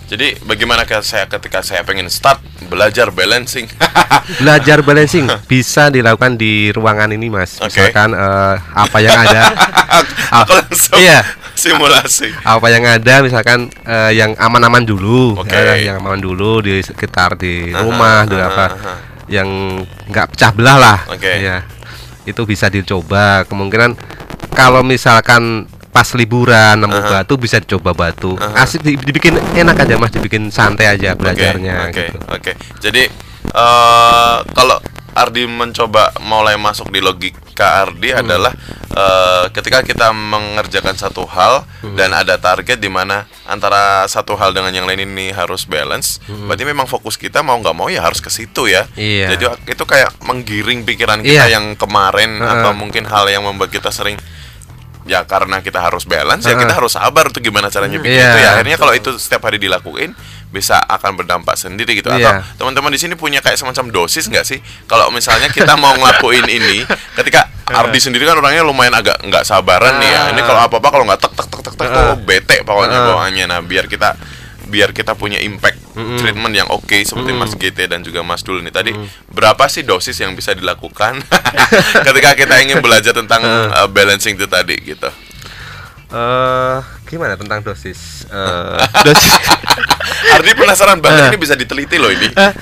[0.06, 2.38] Jadi bagaimana saya ketika saya pengen start
[2.70, 3.66] belajar balancing?
[4.42, 7.78] belajar balancing bisa dilakukan di ruangan ini mas Oke.
[7.78, 9.42] misalkan eh, apa yang ada
[10.42, 11.22] Aku langsung iya
[11.56, 12.34] simulasi.
[12.42, 15.54] apa yang ada misalkan eh, yang aman-aman dulu Oke.
[15.54, 18.94] ya, yang aman dulu di sekitar di Aha, rumah di aha, apa aha.
[19.30, 19.48] yang
[20.10, 21.30] nggak pecah belah lah Oke.
[21.40, 21.62] ya
[22.26, 23.94] itu bisa dicoba kemungkinan
[24.52, 27.08] kalau misalkan pas liburan nemu Aha.
[27.16, 28.60] batu bisa dicoba batu Aha.
[28.62, 32.52] asik di- dibikin enak aja mas dibikin santai aja Oke, belajarnya Oke, gitu oke.
[32.78, 33.02] Jadi
[33.50, 34.76] eh kalau
[35.16, 38.20] Ardi mencoba mulai masuk di logika Ardi Hmm.
[38.20, 38.52] adalah
[38.92, 41.96] eh, ketika kita mengerjakan satu hal Hmm.
[41.96, 46.64] dan ada target di mana antara satu hal dengan yang lain ini harus balance, berarti
[46.64, 48.84] memang fokus kita mau nggak mau ya harus ke situ ya.
[48.86, 48.96] Hmm.
[48.98, 49.26] Iya.
[49.32, 51.56] Jadi itu kayak menggiring pikiran kita Iya.
[51.56, 52.52] yang kemarin Heeh.
[52.52, 54.16] atau mungkin hal yang membuat kita sering
[55.06, 56.66] ya karena kita harus balance ya Heeh.
[56.66, 58.26] kita harus sabar tuh gimana caranya bikin Iya.
[58.26, 58.50] itu ya.
[58.58, 60.12] Akhirnya kalau itu setiap hari dilakuin
[60.46, 62.10] bisa akan berdampak sendiri gitu.
[62.10, 62.42] Atau Iya.
[62.54, 64.58] teman-teman di sini punya kayak semacam dosis nggak sih?
[64.84, 66.82] Kalau misalnya kita mau ngelakuin ini
[67.14, 70.22] ketika Ardi sendiri kan orangnya lumayan agak nggak sabaran nih ya.
[70.30, 73.44] Ini kalau apa apa kalau nggak tek tek tek tek tek oh bete pokoknya bawaannya.
[73.46, 74.14] Nah biar kita
[74.66, 75.78] biar kita punya impact
[76.18, 78.90] treatment yang oke seperti Mas GT dan juga Mas Dul ini tadi
[79.30, 81.22] berapa sih dosis yang bisa dilakukan
[82.06, 85.08] ketika kita ingin belajar tentang uh, balancing itu tadi gitu?
[86.06, 88.26] Eh gimana tentang dosis?
[88.30, 89.34] Eh, dosis.
[90.30, 92.30] Ardi penasaran banget ini bisa diteliti loh ini.
[92.30, 92.52] Eh,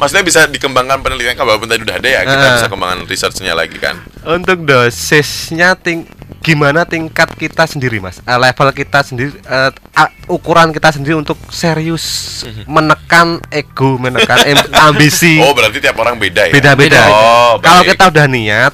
[0.00, 2.52] maksudnya bisa dikembangkan penelitian kan walaupun tadi udah ada ya kita Eh.
[2.56, 4.00] bisa kembangkan researchnya lagi kan.
[4.24, 6.08] Untuk dosisnya ting
[6.44, 8.20] gimana tingkat kita sendiri mas?
[8.20, 14.68] Eh, level kita sendiri eh, a- ukuran kita sendiri untuk serius menekan ego menekan em-
[14.86, 15.40] ambisi.
[15.40, 16.52] Oh berarti tiap orang beda ya?
[16.52, 17.00] beda-beda.
[17.06, 18.72] Oh, kalau kita udah niat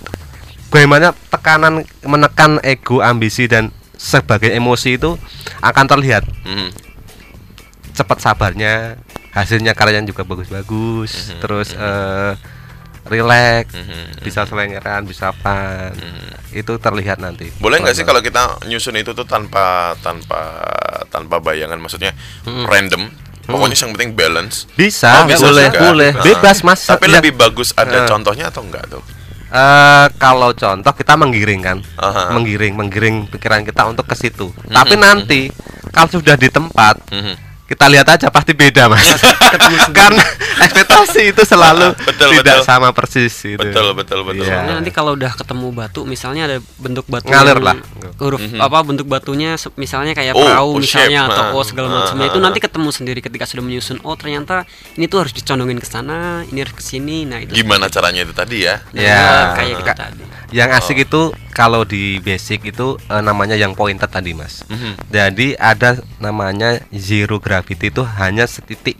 [0.68, 5.14] bagaimana tekanan menekan ego ambisi dan sebagai emosi itu
[5.60, 6.26] akan terlihat.
[6.42, 6.90] Mhm.
[7.90, 8.96] cepat sabarnya
[9.30, 11.36] hasilnya karyanya juga bagus-bagus.
[11.36, 12.32] Terus eh
[13.10, 14.22] relax Mhm.
[14.22, 15.90] bisa selengeran bisa fun
[16.50, 20.62] itu terlihat nanti Boleh nggak sih kalau kita nyusun itu tuh tanpa tanpa
[21.10, 22.14] tanpa bayangan, maksudnya
[22.46, 23.10] random
[23.50, 24.70] Pokoknya yang penting balance.
[24.78, 25.80] Bisa, Oh, bisa boleh, juga.
[25.90, 26.10] boleh.
[26.14, 26.22] Nah.
[26.22, 26.86] Bebas, Mas.
[26.86, 27.18] Tapi Ya.
[27.18, 28.06] lebih bagus ada Eh.
[28.06, 29.02] contohnya atau enggak tuh?
[29.50, 32.30] Eh, kalau contoh kita menggiring kan, Aha.
[32.30, 34.54] menggiring, menggiring pikiran kita untuk ke situ.
[34.70, 35.50] Tapi nanti
[35.90, 37.49] kalau sudah di tempat, Mhm.
[37.70, 39.06] Kita lihat aja pasti beda mas.
[39.94, 40.18] Karena
[40.60, 42.66] ekspektasi itu selalu Betul, tidak betul.
[42.66, 43.30] sama persis.
[43.32, 43.56] Gitu.
[43.56, 44.42] Betul, betul, betul.
[44.42, 44.58] Iya.
[44.58, 47.78] Soalnya nanti kalau udah ketemu batu misalnya ada bentuk batu Ngalir lah.
[48.18, 51.32] huruf apa bentuk batunya misalnya kayak Oh, perahu oh, misalnya shape.
[51.32, 52.42] atau Ah, O segala ah, macamnya ah, itu ah.
[52.42, 56.58] nanti ketemu sendiri ketika sudah menyusun oh ternyata ini tuh harus dicondongin ke sana ini
[56.58, 58.82] harus ke sini nah itu Gimana caranya itu tadi ya?
[58.90, 59.22] Nah, Ya.
[59.54, 64.08] kayak kita Ka- tadi Yang asik itu kalau di basic itu eh, namanya yang pointed
[64.08, 64.64] tadi mas.
[64.72, 65.12] Mhm.
[65.12, 68.96] Jadi ada namanya zero gravity itu hanya setitik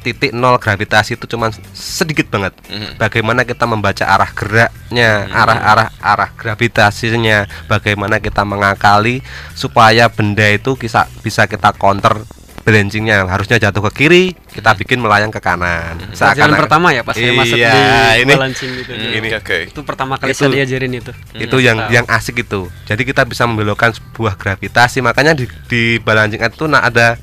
[0.00, 2.54] titik nol gravitasi itu cuma sedikit banget.
[2.70, 3.02] Mhm.
[3.02, 9.20] Bagaimana kita membaca arah geraknya, arah-arah arah gravitasinya, bagaimana kita mengakali
[9.58, 12.22] supaya benda itu bisa bisa kita counter
[12.60, 15.96] balancingnya harusnya jatuh ke kiri kita bikin melayang ke kanan.
[16.12, 17.80] Pelajaran pertama ya pas saya masuk iya, di
[18.22, 18.92] ini balancing gitu.
[18.92, 19.28] Hmm, Ini.
[19.34, 19.58] Oke.
[19.66, 21.12] itu pertama kali Itu- saya diajarin itu.
[21.34, 22.68] itu yang yang asik itu.
[22.84, 25.00] Jadi kita bisa membelokkan sebuah gravitasi.
[25.00, 27.16] Makanya di di balancing itu nah ada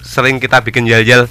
[0.00, 1.26] sering kita bikin yel-yel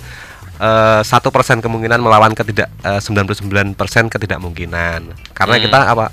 [0.55, 3.73] eh, satu persen kemungkinan melawan ketidak eh, 99%
[4.11, 5.01] ketidakmungkinan.
[5.31, 5.63] Karena Hmm.
[5.63, 6.05] kita apa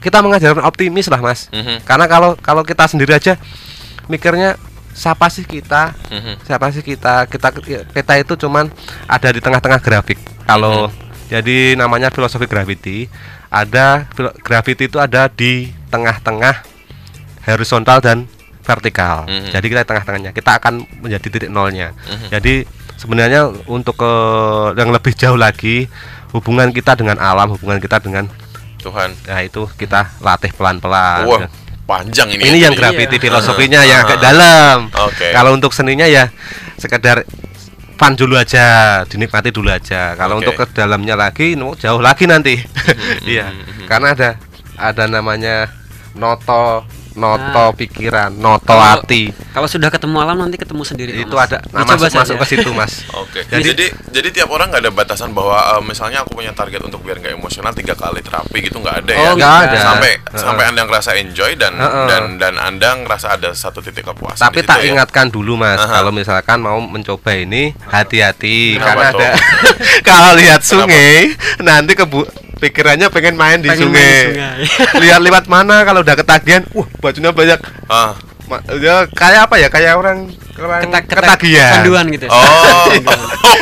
[0.00, 1.48] kita mengajarkan optimis lah mas.
[1.48, 1.84] Mhm.
[1.84, 3.36] karena kalau kalau kita sendiri aja
[4.06, 4.56] mikirnya
[4.94, 5.94] siapa sih kita?
[6.10, 6.44] Mhm.
[6.44, 7.26] siapa sih kita?
[7.26, 7.48] Kita
[7.90, 8.68] kita itu cuman
[9.06, 10.18] ada di tengah-tengah grafik.
[10.46, 10.90] Kalau
[11.30, 13.06] jadi namanya filosofi gravity
[13.50, 14.06] ada
[14.42, 16.62] gravity itu ada di tengah-tengah
[17.46, 18.26] horizontal dan
[18.66, 19.26] vertikal.
[19.26, 19.50] Mhm.
[19.54, 20.30] jadi kita di tengah-tengahnya.
[20.34, 21.94] Kita akan menjadi titik nolnya.
[22.06, 22.28] Mhm.
[22.30, 22.54] jadi
[23.00, 24.12] sebenarnya untuk ke
[24.76, 25.88] yang lebih jauh lagi
[26.36, 28.28] hubungan kita dengan alam hubungan kita dengan
[28.80, 29.12] Tuhan.
[29.28, 31.24] ya itu kita latih pelan-pelan.
[31.28, 31.40] Wah,
[31.90, 32.42] panjang ini.
[32.46, 33.24] ini ya yang gravity Iya.
[33.26, 34.76] filosofinya yang agak dalam.
[35.10, 35.34] Oke.
[35.34, 36.30] Kalau untuk seninya ya
[36.78, 37.26] sekedar
[37.98, 40.14] fun dulu aja, dinikmati dulu aja.
[40.14, 40.46] Kalau Oke.
[40.46, 42.54] untuk ke dalamnya lagi, jauh lagi nanti.
[43.26, 43.50] Iya,
[43.90, 44.30] karena ada
[44.78, 45.68] ada namanya
[46.14, 46.86] noto
[47.20, 49.28] noto pikiran, noto Kalau- hati.
[49.52, 51.52] kalau sudah ketemu alam nanti ketemu sendiri Itu Mas.
[51.52, 52.40] ada nah, Dicoba masuk, masuk saja.
[52.40, 52.92] ke situ, Mas.
[53.22, 53.40] Oke.
[53.44, 57.04] Jadi- Jadi, jadi tiap orang nggak ada batasan bahwa eh, misalnya aku punya target untuk
[57.04, 59.20] biar nggak emosional tiga kali terapi gitu nggak ada ya.
[59.20, 59.78] Oh, nggak ada.
[59.84, 60.40] Sampai Heeh.
[60.40, 62.06] sampai anda ngerasa enjoy dan Heeh.
[62.08, 64.40] dan dan anda ngerasa ada satu titik kepuasan.
[64.40, 64.90] Tapi tak ya.
[64.90, 66.00] ingatkan dulu mas, Aha.
[66.00, 69.28] kalau misalkan mau mencoba ini hati-hati karena ada
[70.08, 72.24] kalau lihat sungai nanti kebu
[72.60, 74.20] pikirannya pengen main di Pengen main sungai.
[74.22, 75.00] di sungai.
[75.02, 77.58] lihat lewat mana kalau udah ketagihan, wah bajunya banyak.
[77.86, 78.12] Ah.
[78.46, 79.68] Ma- ya kayak apa ya?
[79.68, 81.72] Kayak orang orang Ketak- ketak- ketagihan.
[81.80, 82.30] Canduan gitu ya?
[82.30, 82.84] Oh,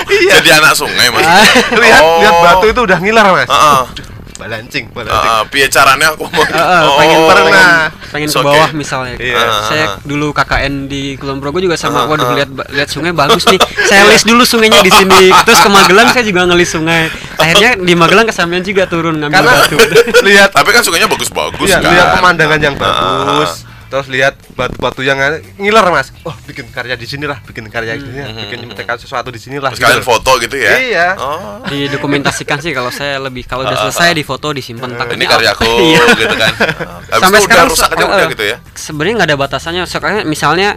[0.09, 0.41] Iya.
[0.41, 1.23] jadi anak sungai mas.
[1.71, 2.19] lihat Oh.
[2.19, 3.47] lihat batu itu udah ngiler mas.
[3.47, 3.81] Heeh.
[3.87, 4.18] Balancing,
[4.49, 4.85] Ah, balancing.
[5.29, 7.77] ah, piye caranya aku mau Heeh, Oh, pengen pernah.
[8.09, 8.75] pengen ke bawah okay.
[8.75, 9.15] misalnya.
[9.17, 9.39] Iya.
[9.63, 10.01] Saya Ah, ah.
[10.03, 12.35] dulu KKN di Kulon Progo juga sama Ah, waduh ah.
[12.35, 13.61] lihat lihat sungai bagus nih.
[13.85, 15.29] Saya list dulu sungainya di sini.
[15.47, 17.13] Terus ke Magelang saya juga ngelis sungai.
[17.37, 19.77] Akhirnya di Magelang kesampaian juga turun ngambil Karena batu.
[20.25, 21.93] lihat Tapi kan sungainya bagus-bagus Iya, kan.
[21.93, 22.97] lihat pemandangan yang Ah, ah,
[23.37, 23.68] bagus.
[23.89, 25.17] Terus lihat batu-batu yang
[25.57, 26.13] ngiler mas.
[26.29, 29.41] Oh, bikin karya di sini lah, bikin karya di sini, lah, bikin menyesuaikan sesuatu di
[29.41, 29.73] sini lah.
[29.73, 30.09] Terus kalian gitu.
[30.09, 30.73] foto gitu ya?
[30.77, 31.09] Iya.
[31.17, 31.61] Oh.
[31.69, 36.03] Didokumentasikan sih kalau saya lebih kalau udah selesai di foto disimpan Ini takutnya karyaku Iya.
[36.17, 36.53] gitu kan.
[37.13, 38.57] Habis Sampai itu sekarang udah rusak aja udah eh, gitu ya.
[38.73, 39.83] Sebenarnya nggak ada batasannya.
[39.85, 40.69] Soalnya misalnya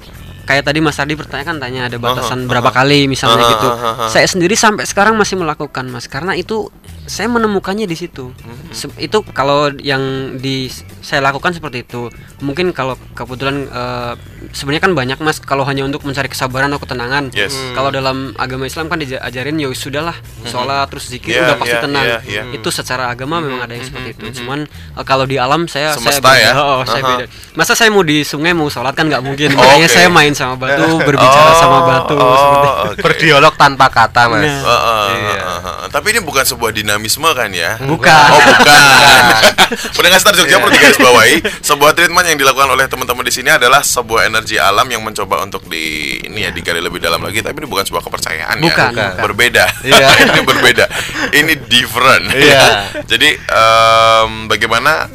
[0.42, 2.78] kayak tadi Mas Ardi bertanya kan tanya ada batasan Aha, berapa aha.
[2.84, 3.68] kali misalnya gitu.
[4.12, 6.68] Saya sendiri sampai sekarang masih melakukan Mas karena itu
[7.04, 8.32] saya menemukannya di situ.
[8.32, 8.72] Mhm.
[8.72, 10.02] Se- Itu kalau yang
[10.38, 10.70] di
[11.02, 12.08] saya lakukan seperti itu.
[12.40, 14.14] Mungkin kalau kebetulan eh,
[14.52, 17.30] sebenarnya kan banyak Mas kalau hanya untuk mencari kesabaran atau ketenangan.
[17.32, 17.52] Yes.
[17.72, 21.82] Kalau dalam agama Islam kan diajarin ya sudahlah sholat terus zikir Iya, udah pasti iya,
[21.82, 22.06] tenang.
[22.06, 22.44] iya, iya.
[22.52, 24.42] Itu secara agama memang ada yang seperti itu.
[24.42, 26.40] Cuman eh, kalau di alam saya Semesta saya beda.
[26.40, 26.54] ya?
[26.62, 27.10] Oh, saya Aha.
[27.12, 27.26] beda.
[27.54, 29.50] Masa saya mau di sungai mau sholat kan nggak mungkin.
[29.52, 29.94] Oh, Makanya oke.
[29.94, 32.86] saya main sama batu, berbicara Oh, sama batu oh, seperti itu.
[32.88, 33.02] oke.
[33.02, 34.42] Berdialog tanpa kata mas.
[34.44, 34.60] Nah.
[34.62, 35.34] Uh, uh, Iya.
[35.36, 35.88] uh, uh, uh.
[35.90, 37.80] Tapi ini bukan sebuah dinamisme kan ya?
[37.80, 38.12] Bukan.
[38.36, 39.24] Oh bukan.
[39.96, 41.40] Pendengar Star Jogja perlu digaris bawahi
[41.72, 45.64] Sebuah treatment yang dilakukan oleh teman-teman di sini adalah sebuah energi alam yang mencoba untuk
[45.72, 47.40] di ini ya digali lebih dalam lagi.
[47.40, 49.16] Tapi ini bukan sebuah kepercayaan Bukan, ya.
[49.16, 49.24] bukan.
[49.24, 49.66] Berbeda.
[49.88, 50.08] Iya.
[50.28, 50.86] ini berbeda.
[51.32, 52.26] Ini different.
[52.36, 52.68] Iya.
[53.08, 55.08] Jadi em, bagaimana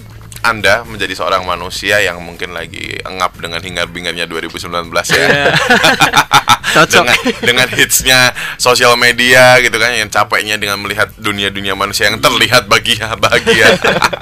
[0.51, 5.27] anda menjadi seorang manusia yang mungkin lagi engap dengan hingar-bingarnya 2019 ya.
[5.27, 5.53] Iya.
[6.77, 7.09] Cocok.
[7.09, 12.69] dengan dengan hitsnya sosial media gitu kan yang capeknya dengan melihat dunia-dunia manusia yang terlihat
[12.69, 13.79] bahagia bahagia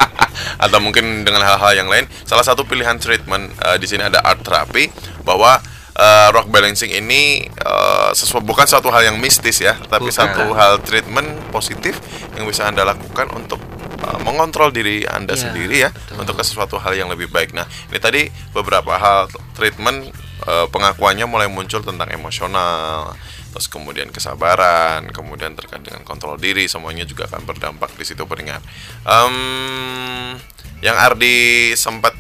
[0.65, 4.45] atau mungkin dengan hal-hal yang lain salah satu pilihan treatment eh, di sini ada art
[4.45, 4.93] therapy
[5.25, 5.59] bahwa
[5.97, 10.21] eh, rock balancing ini eh, sesuatu bukan suatu hal yang mistis ya tapi Bukan.
[10.21, 11.99] satu hal treatment positif
[12.37, 13.59] yang bisa anda lakukan untuk
[14.05, 17.64] eh, mengontrol diri anda Iya, sendiri ya untuk ke sesuatu hal yang lebih baik nah
[17.88, 20.12] ini tadi beberapa hal treatment
[20.45, 23.17] eh, pengakuannya mulai muncul tentang emosional
[23.55, 28.59] terus kemudian kesabaran, kemudian terkait dengan kontrol diri, semuanya juga akan berdampak di situ pendengar.
[29.07, 30.35] Em,
[30.83, 32.19] yang Ardi sempat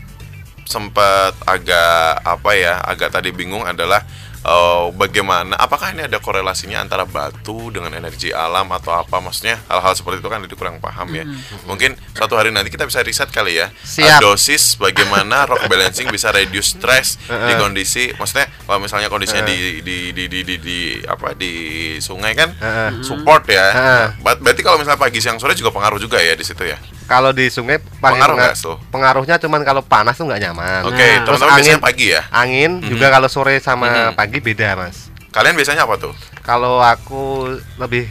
[0.62, 4.06] sempat agak apa ya, agak tadi bingung adalah
[4.44, 9.16] eh, bagaimana, apakah ini ada korelasinya antara batu dengan energi alam atau apa?
[9.18, 11.24] Maksudnya hal-hal seperti itu kan itu kurang paham ya.
[11.64, 13.72] Mungkin suatu hari nanti kita bisa riset kali ya.
[13.80, 14.20] Siap.
[14.20, 19.80] Eh, dosis bagaimana rock balancing bisa reduce stress di kondisi maksudnya kalau misalnya kondisinya di,
[19.80, 21.52] di, di, di, di, di- apa di
[21.98, 22.52] sungai kan
[23.00, 23.66] support ya.
[24.18, 27.30] Ber- berarti kalau misalnya pagi siang sore juga pengaruh juga ya di situ ya Kalau
[27.30, 28.76] di sungai paling Pengaruh penga- nggak tuh?
[28.88, 30.82] pengaruhnya cuman kalau panas tuh nggak nyaman.
[30.84, 31.20] oke Nah.
[31.22, 34.12] Teman-teman biasanya angin- pagi ya Angin juga kalau sore sama Mhm.
[34.14, 35.12] pagi beda, Mas.
[35.30, 38.08] kalian biasanya apa tuh Kalau aku lebih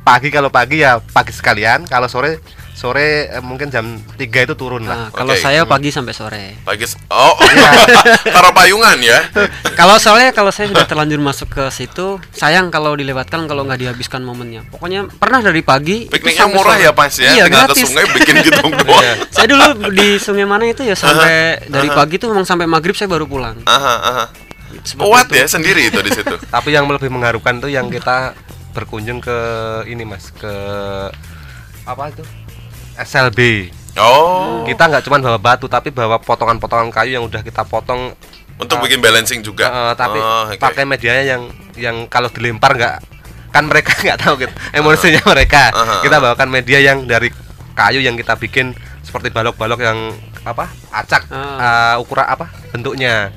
[0.00, 2.40] pagi kalau pagi ya pagi sekalian, kalau sore
[2.74, 5.08] sore eh, mungkin jam 3 itu turun Nah, lah.
[5.08, 5.40] kalau Oke.
[5.40, 6.44] saya pagi sampai sore.
[6.60, 7.38] pagi s- oh
[8.34, 9.30] taruh payungan ya
[9.78, 14.20] kalau soalnya kalau saya sudah terlanjur masuk ke situ, sayang kalau dilewatkan kalau nggak dihabiskan
[14.20, 14.66] momennya.
[14.68, 16.10] Pokoknya pernah dari pagi.
[16.10, 16.82] pikniknya murah sore.
[16.82, 17.82] ya pas ya Iya, tinggal gratis.
[17.84, 22.28] sungai bikin gitu doang saya dulu di sungai mana itu ya sampai dari pagi tuh
[22.28, 23.62] memang sampai maghrib saya baru pulang.
[23.64, 24.24] aha, aha.
[24.96, 28.34] Kuat ya sendiri itu di situ Tapi yang lebih mengharukan tuh yang kita
[28.72, 29.38] berkunjung ke
[29.86, 30.50] ini Mas, ke
[31.84, 32.26] apa itu?
[32.96, 33.70] SLB.
[33.94, 38.10] oh Kita nggak cuma bawa batu tapi bawa potongan-potongan kayu yang udah kita potong
[38.54, 40.58] untuk bikin balancing juga eh, tapi Oh, oke.
[40.58, 41.42] pakai medianya yang
[41.74, 42.96] yang kalau dilempar nggak
[43.50, 47.30] kan mereka nggak tahu gitu emosinya mereka Aha, kita bawakan media yang dari
[47.72, 49.98] kayu yang kita bikin seperti balok-balok yang
[50.42, 51.94] apa acak Ah.
[51.94, 53.34] eh, ukuran apa bentuknya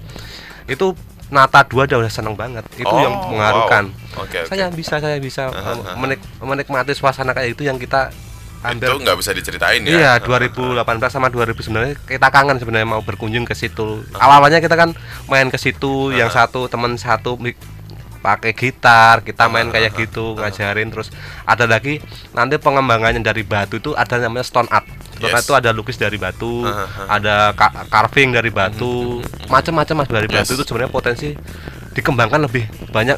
[0.65, 0.93] itu
[1.27, 4.21] nata dua dia udah seneng banget itu Oh, yang mengharukan wow.
[4.21, 4.47] Oke, oke.
[4.47, 5.93] saya bisa saya bisa eh, aha.
[5.95, 8.09] menik- menikmati suasana kayak itu yang kita
[8.57, 13.43] itu ambil nggak bisa diceritain ya Iya, 2018 sama 2019 kita kangen sebenarnya mau berkunjung
[13.43, 14.01] ke situ.
[14.13, 17.37] Awalnya kita kan main ke situ, yang satu teman satu
[18.17, 21.13] pakai gitar, kita main kayak gitu ngajarin terus
[21.45, 22.01] ada lagi
[22.33, 24.83] nanti pengembangannya dari batu itu ada namanya stone art.
[25.15, 25.47] Stone art Yes.
[25.47, 26.65] itu ada lukis dari batu,
[27.07, 27.53] ada
[27.87, 30.59] carving dari batu, macam-macam mas dari batu Yes.
[30.59, 31.29] itu sebenarnya potensi
[31.97, 33.17] dikembangkan lebih banyak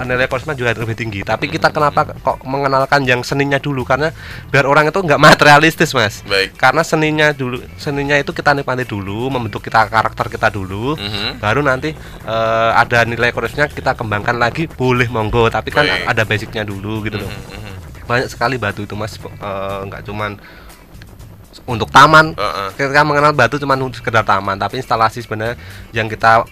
[0.00, 1.20] nilai konsumen juga lebih tinggi.
[1.26, 3.84] Tapi kita kenapa kok mengenalkan yang seninya dulu?
[3.84, 4.08] Karena
[4.48, 6.24] biar orang itu nggak materialistis mas.
[6.24, 6.56] Baik.
[6.56, 10.96] Karena seninya dulu seninya itu kita nikmati dulu membentuk kita karakter kita dulu.
[10.96, 11.42] Mhm.
[11.42, 11.92] baru nanti
[12.24, 15.50] eh, ada nilai koresnya kita kembangkan lagi boleh monggo.
[15.50, 16.06] Tapi kan Baik.
[16.08, 17.28] ada basicnya dulu gitu loh.
[17.28, 17.74] Mhm, mhm.
[18.08, 19.18] banyak sekali batu itu mas.
[19.20, 20.38] Eh, nggak cuman
[21.66, 22.32] untuk taman.
[22.38, 22.68] Heeh.
[22.78, 24.56] kita mengenal batu cuma untuk sekedar taman.
[24.56, 25.60] Tapi instalasi sebenarnya
[25.92, 26.46] yang kita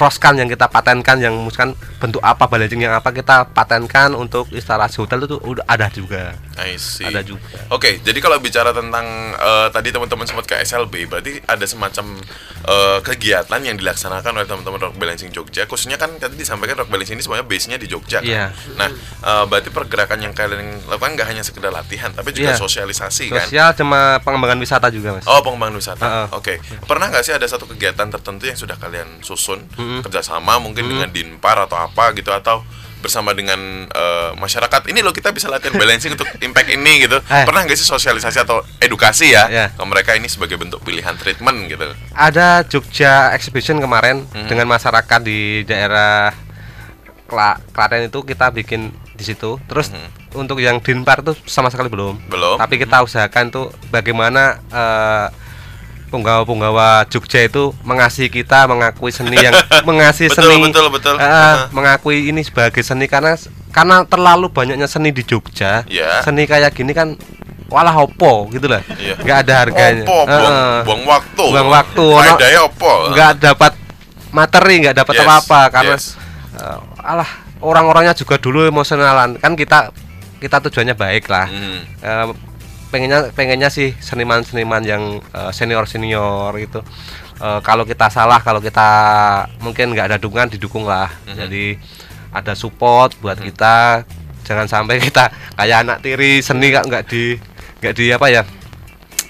[0.00, 4.96] frostkan yang kita patenkan yang misalkan bentuk apa balancing yang apa kita patenkan untuk instalasi
[4.96, 7.04] hotel itu udah ada juga I see.
[7.04, 11.60] ada juga Oke, jadi kalau bicara tentang eh, tadi teman-teman sempat ke SLB, berarti ada
[11.62, 12.16] semacam
[12.62, 15.64] eh, kegiatan yang dilaksanakan oleh teman-teman Rock Balancing Jogja.
[15.64, 18.18] Khususnya kan tadi disampaikan Rock Balancing ini semuanya base-nya di Jogja.
[18.18, 18.26] kan?
[18.26, 18.44] Iya.
[18.74, 18.88] Nah,
[19.20, 22.58] eh, berarti pergerakan yang kalian lakukan nggak hanya sekedar latihan, tapi juga Iya.
[22.58, 23.44] sosialisasi kan?
[23.44, 26.02] sosial cuma pengembangan wisata juga mas Oh, pengembangan wisata.
[26.02, 26.26] Heeh.
[26.32, 26.54] Oke.
[26.82, 30.00] Pernah nggak sih ada satu kegiatan tertentu yang sudah kalian susun Mm-mm.
[30.00, 32.62] kerjasama mungkin dengan Dinpar atau apa gitu atau
[33.00, 37.16] bersama dengan eh, masyarakat ini loh kita bisa latihan balancing untuk impact ini gitu.
[37.32, 37.42] Eh.
[37.42, 39.66] Pernah nggak sih sosialisasi atau edukasi ya Iya.
[39.72, 41.88] ke mereka ini sebagai bentuk pilihan treatment gitu?
[42.12, 44.46] ada Jogja Exhibition kemarin Mhm.
[44.46, 46.30] dengan masyarakat di daerah
[47.24, 49.56] Kla Klaten itu kita bikin di situ.
[49.64, 49.88] Terus
[50.32, 52.26] untuk yang Dinpar tuh sama sekali belum.
[52.26, 52.56] Belum.
[52.56, 55.26] Tapi kita usahakan tuh bagaimana eh,
[56.10, 59.54] penggawa-penggawa Jogja itu mengasihi kita, mengakui seni yang
[59.88, 60.66] mengasihi Betul, seni.
[60.66, 61.14] betul, betul.
[61.14, 61.70] eh, Aha.
[61.70, 63.38] mengakui ini sebagai seni karena
[63.70, 65.86] karena terlalu banyaknya seni di Jogja.
[65.86, 66.20] Ya.
[66.20, 67.14] Seni kayak gini kan
[67.70, 68.82] walah opo gitu lah.
[69.22, 70.02] Nggak ada harganya.
[70.04, 71.44] Opo, buang, Heeh buang waktu.
[71.46, 72.04] buang waktu.
[72.18, 72.92] Faedahnya opo?
[73.08, 73.72] nggak dapat
[74.30, 76.06] materi nggak dapat Yes, apa-apa karena yes.
[76.54, 79.90] eh, alah orang-orangnya juga dulu emosionalan kan kita
[80.38, 81.82] kita tujuannya baik lah Hmm.
[81.98, 82.26] Eh,
[82.90, 85.02] pengennya pengennya sih seniman-seniman yang
[85.50, 86.82] senior senior gitu
[87.40, 88.84] Eh, kalau kita salah kalau kita
[89.64, 91.36] mungkin nggak ada dukungan didukung lah Mhm.
[91.40, 91.64] jadi
[92.36, 94.04] ada support buat kita
[94.44, 97.40] jangan sampai kita kayak anak tiri seni nggak nggak di
[97.80, 98.42] nggak di apa ya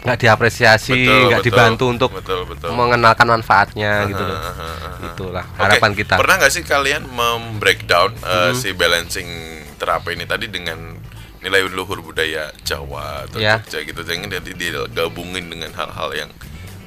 [0.02, 2.74] nggak diapresiasi nggak dibantu untuk betul, betul.
[2.74, 4.90] mengenalkan manfaatnya gitu loh aha, aha.
[5.06, 8.58] itulah Oke, harapan kita Pernah nggak sih kalian membreakdown uh, Mhm.
[8.58, 9.28] si balancing
[9.78, 10.98] terapi ini tadi dengan
[11.40, 13.58] nilai luhur budaya Jawa atau Ya.
[13.60, 16.30] Jogja gitu, jadi digabungin dengan hal-hal yang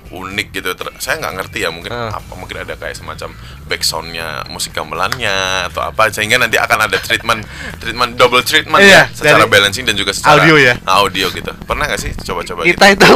[0.10, 0.70] unik gitu.
[0.72, 2.14] Ter- saya nggak ngerti ya mungkin Ah.
[2.14, 3.34] apa mungkin ada kayak semacam
[3.66, 5.34] backsoundnya musik gamelannya
[5.68, 7.42] atau apa sehingga nanti akan ada treatment
[7.78, 10.78] treatment double treatment ya Iya, secara balancing dan juga secara audio ya?
[10.86, 11.50] audio gitu.
[11.66, 12.78] Pernah nggak sih coba-coba gitu?
[12.78, 13.12] kita itu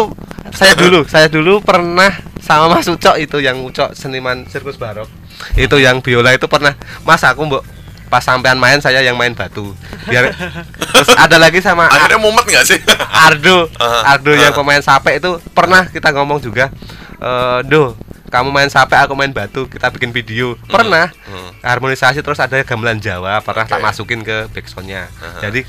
[0.49, 2.09] saya dulu saya dulu pernah
[2.41, 5.05] sama Mas Ucok itu yang Ucok seniman sirkus barok
[5.53, 6.73] itu yang biola itu pernah
[7.03, 7.61] Mas aku mbok
[8.07, 9.75] pas sampean main saya yang main batu.
[10.07, 10.31] Biar
[10.79, 12.79] terus ada lagi sama akhirnya mumet nggak sih?
[13.27, 13.67] Ardo.
[13.77, 14.57] Ah, Ardo yang ah.
[14.57, 16.71] pemain sape itu pernah kita ngomong juga
[17.17, 17.97] eh do
[18.27, 20.55] kamu main sape aku main batu kita bikin video.
[20.67, 21.11] Pernah.
[21.27, 21.51] Hmm.
[21.63, 23.85] harmonisasi terus ada gamelan Jawa pernah tak Oke.
[23.91, 25.11] masukin ke backsoundnya.
[25.19, 25.49] Aha.
[25.49, 25.67] jadi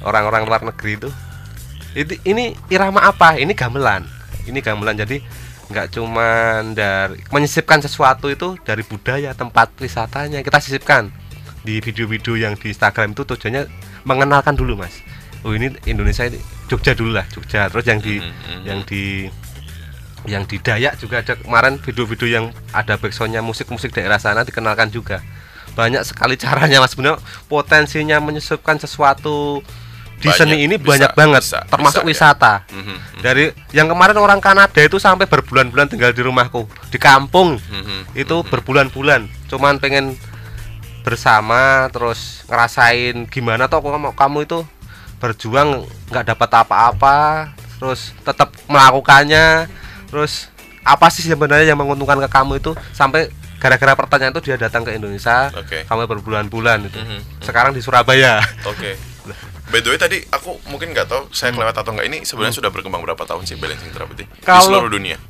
[0.00, 1.10] orang-orang luar negeri itu
[1.92, 3.36] itu ini irama apa?
[3.36, 4.06] Ini gamelan.
[4.48, 5.20] Ini gamelan jadi
[5.70, 11.14] nggak cuman dari menyisipkan sesuatu itu dari budaya tempat wisatanya kita sisipkan
[11.60, 13.68] di video-video yang di Instagram itu tujuannya
[14.04, 15.04] mengenalkan dulu mas
[15.44, 18.62] oh ini Indonesia ini Jogja dulu lah Jogja terus yang di Mhm, mhm.
[18.64, 19.02] yang di
[20.28, 25.24] yang di Dayak juga ada kemarin video-video yang ada backsoundnya musik-musik daerah sana dikenalkan juga
[25.72, 29.64] banyak sekali caranya mas sebenarnya potensinya menyisipkan sesuatu
[30.20, 32.36] di Banyak, seni ini bisa, banyak banget bisa, termasuk bisa, ya.
[32.36, 33.20] wisata Mhm, mhm.
[33.24, 38.36] dari yang kemarin orang Kanada itu sampai berbulan-bulan tinggal di rumahku di kampung Mhm, itu
[38.36, 38.48] mhm.
[38.52, 40.20] berbulan-bulan cuman pengen
[41.00, 44.58] bersama terus ngerasain gimana toh kamu, kamu itu
[45.16, 47.18] berjuang nggak dapat apa-apa
[47.76, 49.68] terus tetap melakukannya
[50.06, 50.48] terus
[50.80, 54.92] apa sih sebenarnya yang menguntungkan ke kamu itu sampai gara-gara pertanyaan itu dia datang ke
[54.92, 55.84] Indonesia Oke.
[55.84, 57.20] sampai berbulan-bulan itu Mhm, mhm.
[57.40, 58.96] sekarang di Surabaya Oke.
[59.68, 62.58] By the way tadi aku mungkin nggak tahu saya kelewat atau nggak ini sebenarnya Hmm.
[62.58, 65.20] sudah berkembang berapa tahun sih balancing therapy di Kalau- seluruh dunia.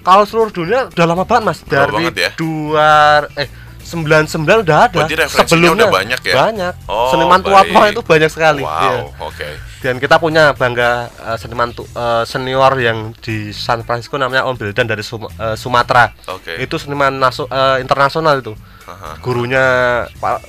[0.00, 2.30] kalau seluruh dunia udah lama banget mas Lama dari banget ya?
[2.34, 2.90] dua
[3.34, 3.48] eh
[3.88, 6.34] 99 udah ada Berarti referensinya udah banyak ya?
[6.36, 7.90] banyak Oh, seniman tua-tua baik.
[7.90, 9.00] itu banyak sekali Wow, Iya.
[9.18, 9.48] oke.
[9.78, 14.54] dan kita punya bangga eh, seniman tu- eh, senior yang di San Francisco namanya Om
[14.54, 16.58] Bildan dari Sum- eh, Sumatera Oke.
[16.58, 18.52] itu seniman naso- eh, internasional itu
[18.84, 19.16] Aha.
[19.18, 19.62] gurunya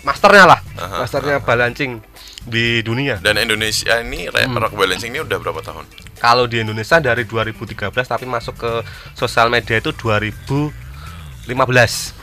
[0.01, 2.01] masternya lah Aha, masternya balancing
[2.41, 4.57] di dunia Dan Indonesia ini Hmm.
[4.57, 5.85] rock balancing ini udah berapa tahun?
[6.17, 8.71] kalau di Indonesia dari 2013 tapi masuk ke
[9.13, 12.17] sosial media itu 2015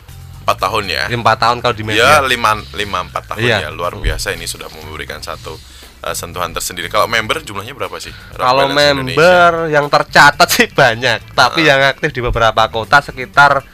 [0.47, 1.05] Empat tahun ya.
[1.11, 3.66] empat tahun kalau di Ya media lima lima empat tahun Iya.
[3.66, 5.59] ya luar biasa ini sudah memberikan satu
[6.01, 6.86] uh, sentuhan tersendiri.
[6.86, 8.14] Kalau member jumlahnya berapa sih?
[8.32, 13.66] Kalau member yang tercatat sih banyak, tapi yang aktif di beberapa kota sekitar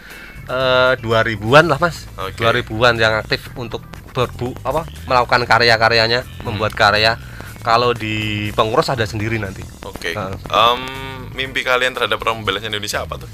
[0.42, 2.08] eh, 2000-an lah, Mas.
[2.16, 2.40] Oke.
[2.40, 6.50] 2000-an yang aktif untuk berbu apa melakukan karya-karyanya, Hmm.
[6.50, 7.20] membuat karya.
[7.60, 9.62] Kalau di pengurus ada sendiri nanti.
[9.86, 10.16] Oke.
[10.16, 10.34] Ah.
[10.74, 10.82] Em,
[11.30, 13.30] mimpi kalian terhadap balance Indonesia apa tuh?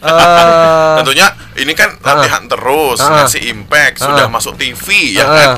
[0.00, 3.20] Eh, Tentunya ini kan latihan terus, Ah.
[3.20, 4.32] ngasih impact, sudah Ah.
[4.32, 5.50] masuk TV ya kan.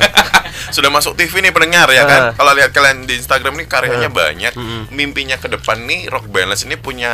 [0.68, 2.22] sudah masuk TV nih pendengar ya kan.
[2.22, 2.32] Ah.
[2.32, 4.50] Kalau lihat kalian di Instagram nih karyanya banyak.
[4.52, 4.90] Mm-mm.
[4.90, 7.12] Mimpinya ke depan nih Rock Balance ini punya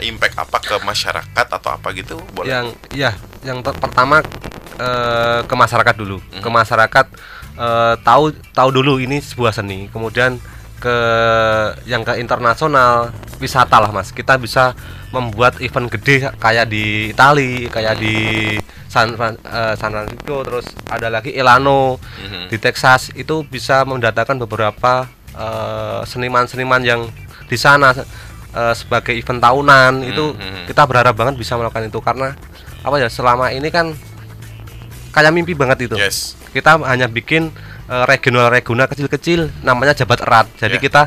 [0.00, 2.18] impact apa ke masyarakat atau apa gitu?
[2.32, 2.50] Boleh.
[2.50, 4.18] yang ya, yang pertama
[4.74, 6.18] eh, ke masyarakat dulu.
[6.18, 6.42] Hmm.
[6.42, 7.06] Ke masyarakat
[7.54, 9.86] eh, tahu tahu dulu ini sebuah seni.
[9.86, 10.42] Kemudian
[10.76, 10.96] ke
[11.84, 13.14] yang ke internasional
[13.44, 14.72] wisata lah mas kita bisa
[15.10, 18.16] membuat event gede kayak di Itali kayak di
[18.88, 22.48] San, Fran- eh, San Francisco terus ada lagi Elano Mhm.
[22.48, 27.00] di Texas itu bisa mendatangkan beberapa eh, seniman-seniman yang
[27.44, 27.92] di sana
[28.54, 30.64] eh, sebagai event tahunan itu Mhm.
[30.66, 32.38] kita berharap banget bisa melakukan itu karena
[32.80, 33.90] apa ya selama ini kan
[35.10, 36.38] kayak mimpi banget itu Yes.
[36.50, 37.50] kita hanya bikin
[37.84, 40.82] regional-regional kecil-kecil namanya jabat erat jadi Ya.
[40.82, 41.02] kita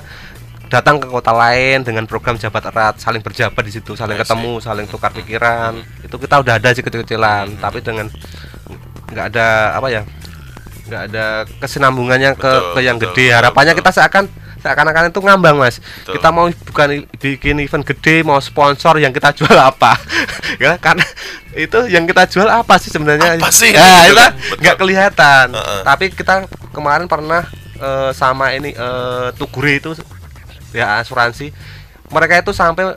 [0.68, 4.86] datang ke kota lain dengan program jabat erat saling berjabat di situ saling ketemu saling
[4.88, 5.80] tukar pikiran.
[6.04, 8.12] Itu kita udah ada sih kecil-kecilan tapi dengan
[9.08, 9.48] nggak ada
[9.80, 10.02] apa ya
[10.88, 11.26] nggak ada
[11.60, 13.26] kesinambungannya ke, Betul, ke yang betul, gede.
[13.36, 13.82] harapannya betul.
[13.84, 14.24] kita seakan
[14.58, 15.78] seakan-akan itu ngambang mas.
[15.80, 16.14] Betul.
[16.18, 16.88] kita mau bukan
[17.20, 19.96] bikin event gede mau sponsor yang kita jual apa?
[20.64, 21.04] Ya karena
[21.54, 23.38] itu yang kita jual apa sih sebenarnya?
[23.38, 23.76] Apa sih?
[23.76, 24.26] ya itu
[24.64, 25.54] nggak kelihatan.
[25.54, 25.82] Heeh.
[25.86, 27.46] tapi kita kemarin pernah
[27.78, 29.92] eh, sama ini eh, Tugure itu
[30.78, 31.50] ya asuransi
[32.08, 32.94] mereka itu sampai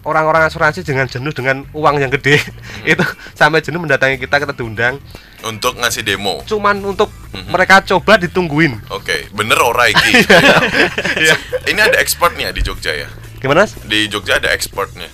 [0.00, 2.88] orang-orang asuransi dengan jenuh dengan uang yang gede Hmm.
[2.92, 4.96] itu sampai jenuh mendatangi kita kita diundang
[5.42, 6.40] Untuk ngasih demo.
[6.44, 7.50] cuman untuk Mhm.
[7.50, 10.24] mereka coba ditungguin Oke, bener ora iki.
[11.20, 11.34] Iya.
[11.66, 13.08] Ini ada exportnya di Jogja ya.
[13.36, 13.68] gimana?
[13.84, 15.08] Di Jogja ada exportnya.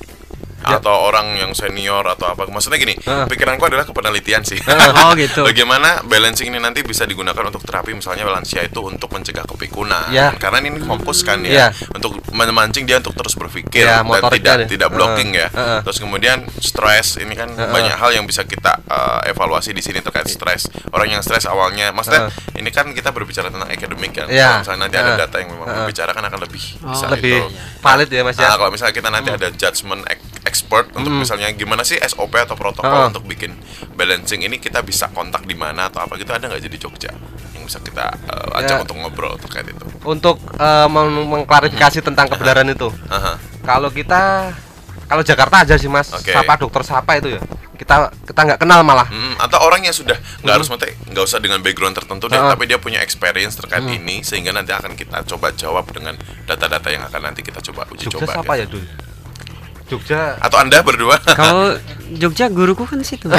[0.60, 0.76] Ya.
[0.76, 2.44] Atau orang yang senior atau apa.
[2.44, 3.24] Maksudnya gini, Heeh.
[3.26, 4.60] pikiranku adalah kepenelitian sih.
[5.00, 5.40] Oh gitu.
[5.40, 10.12] Bagaimana balancing ini nanti bisa digunakan untuk terapi misalnya lansia itu untuk mencegah kepikunan.
[10.12, 10.36] Ya.
[10.36, 11.66] Karena ini fokus kan ya Ya.
[11.90, 14.68] untuk memancing dia untuk terus berpikir dan Ya, motoriknya tidak deh.
[14.70, 15.48] tidak blocking Heeh, ya.
[15.52, 15.80] heeh.
[15.82, 17.68] Terus kemudian stres ini kan Heeh.
[17.68, 20.68] banyak hal yang bisa kita eh, evaluasi di sini terkait stres.
[20.90, 24.26] Orang yang stres awalnya maksudnya ini kan kita berbicara tentang akademik kan.
[24.28, 24.60] Ya.
[24.60, 25.20] Kalau misalnya nanti ada Heeh.
[25.20, 25.78] data yang memang Heeh.
[25.82, 27.48] membicarakan akan lebih Oh, bisa lebih itu.
[27.78, 30.02] valid ya mas ya Nah, kalau misalnya kita nanti ada judgement
[30.50, 31.22] ex- expert untuk Hmm.
[31.22, 33.08] misalnya gimana sih SOP atau protokol Heeh.
[33.08, 33.56] untuk bikin
[33.92, 37.10] balancing ini kita bisa kontak di mana atau apa gitu ada nggak jadi Jogja
[37.50, 38.82] yang bisa kita uh, ajak Ya.
[38.82, 39.84] untuk ngobrol terkait itu.
[40.02, 40.36] untuk
[40.86, 42.92] meng- mengklarifikasi tentang kebenaran itu
[43.60, 44.52] kalau kita
[45.06, 46.30] kalau Jakarta aja sih mas Oke.
[46.30, 47.40] sapa dokter sapa itu ya
[47.74, 51.38] kita kita nggak kenal malah Mm, atau orang yang sudah nggak harus maksudnya nggak usah
[51.38, 52.52] dengan background tertentu deh, Heeh.
[52.52, 56.12] tapi dia punya experience terkait ini sehingga nanti akan kita coba jawab dengan
[56.44, 58.32] data-data yang akan nanti kita coba uji Jogja coba.
[58.36, 58.60] siapa gitu.
[58.60, 58.86] ya dulu
[59.90, 61.18] Jogja Atau anda berdua?
[61.36, 61.74] Kalau
[62.12, 63.30] Jogja guruku kan situ.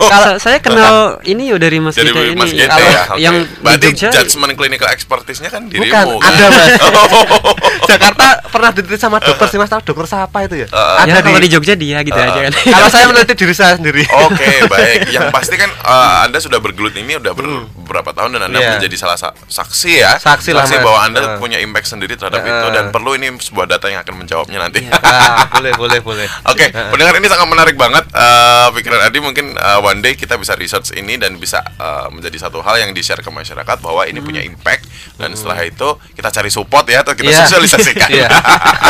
[0.00, 2.34] Kalau saya kenal ini yo dari Mas Jadi Gita ini.
[2.36, 3.02] Mas Gete Kalau ya.
[3.04, 3.18] oke.
[3.18, 6.30] Yang di berarti Jogja judgement clinical expertise-nya kan dirimu bukan kan?
[6.30, 6.70] ada mas
[7.12, 7.54] Oh.
[7.88, 10.96] Jakarta pernah diteliti sama dokter sih mas tahu dokter siapa itu ya Heeh.
[11.04, 12.52] ya ada kalau di, di Jogja dia gitu Uh, aja kan.
[12.54, 15.10] kalau saya meneliti diri saya sendiri Oke, baik.
[15.10, 18.70] Yang pasti kan eh, Anda sudah bergelut ini udah ber- beberapa tahun dan Anda Iya.
[18.72, 20.12] menjadi salah sa- saksi ya.
[20.16, 20.78] Saksi lah, Mas.
[20.78, 21.28] bahwa Anda Eh.
[21.36, 22.48] punya impact sendiri terhadap Eh.
[22.48, 24.86] itu dan perlu ini sebuah data yang akan menjawabnya nanti.
[24.86, 28.04] ah, boleh boleh boleh Oke, pendengar ini sangat menarik banget.
[28.06, 32.36] Eh, pikiran Adi mungkin eh, one day kita bisa research ini dan bisa eh, menjadi
[32.40, 36.48] satu hal yang di-share ke masyarakat bahwa ini punya impact dan setelah itu kita cari
[36.48, 37.40] support ya atau kita Iya.
[37.44, 38.08] sosialisasikan.
[38.08, 38.28] Iya.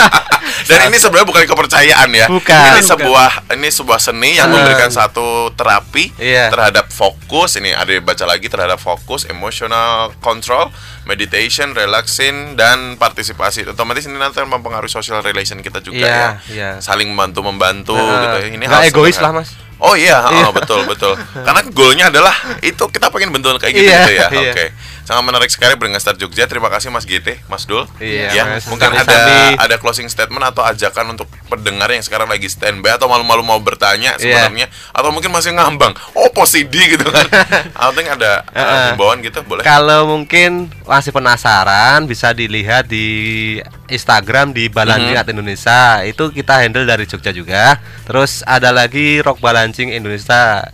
[0.68, 2.26] dan ini sebenarnya bukan kepercayaan ya.
[2.28, 2.54] Bukan.
[2.70, 4.58] Ini sebuah ini sebuah seni yang Hmm.
[4.58, 6.48] memberikan satu terapi Iya.
[6.48, 7.56] terhadap fokus.
[7.56, 10.68] Ini ada baca lagi terhadap fokus, emotional control,
[11.04, 13.66] meditation, relaxing dan partisipasi.
[13.66, 16.28] Otomatis ini nanti mempengaruhi social relation kita juga Iya, ya.
[16.48, 16.70] iya.
[16.78, 18.20] Saling membantu membantu Heeh.
[18.22, 18.48] gitu ya.
[18.54, 19.50] Ini Nggak hal egois lah, Mas.
[19.82, 21.18] Oh iya, oh, betul betul.
[21.34, 22.30] Karena goalnya adalah
[22.62, 24.26] itu kita pengen bentuk kayak gitu, Iya, gitu ya.
[24.30, 24.52] iya.
[24.54, 24.66] Oke,
[25.02, 26.44] sangat menarik sekali dengan Star Jogja.
[26.44, 27.84] Terima kasih Mas GT, Mas Dul.
[27.98, 28.64] Iya, ya, Mas.
[28.66, 29.58] mungkin ada Sami-sami.
[29.58, 34.14] ada closing statement atau ajakan untuk pendengar yang sekarang lagi standby atau malu-malu mau bertanya
[34.14, 34.46] Iya.
[34.46, 35.92] sebenarnya atau mungkin masih ngambang.
[36.12, 37.26] Oh, posidi gitu kan.
[37.76, 38.86] Atau ada uh, Heeh.
[38.94, 39.62] himbauan gitu boleh?
[39.62, 45.20] Kalau mungkin masih penasaran bisa dilihat di Instagram di Balancing Mhm.
[45.20, 45.80] Art Indonesia.
[46.02, 47.76] Itu kita handle dari Jogja juga.
[48.04, 50.64] Terus ada lagi Rock Balancing Indonesia.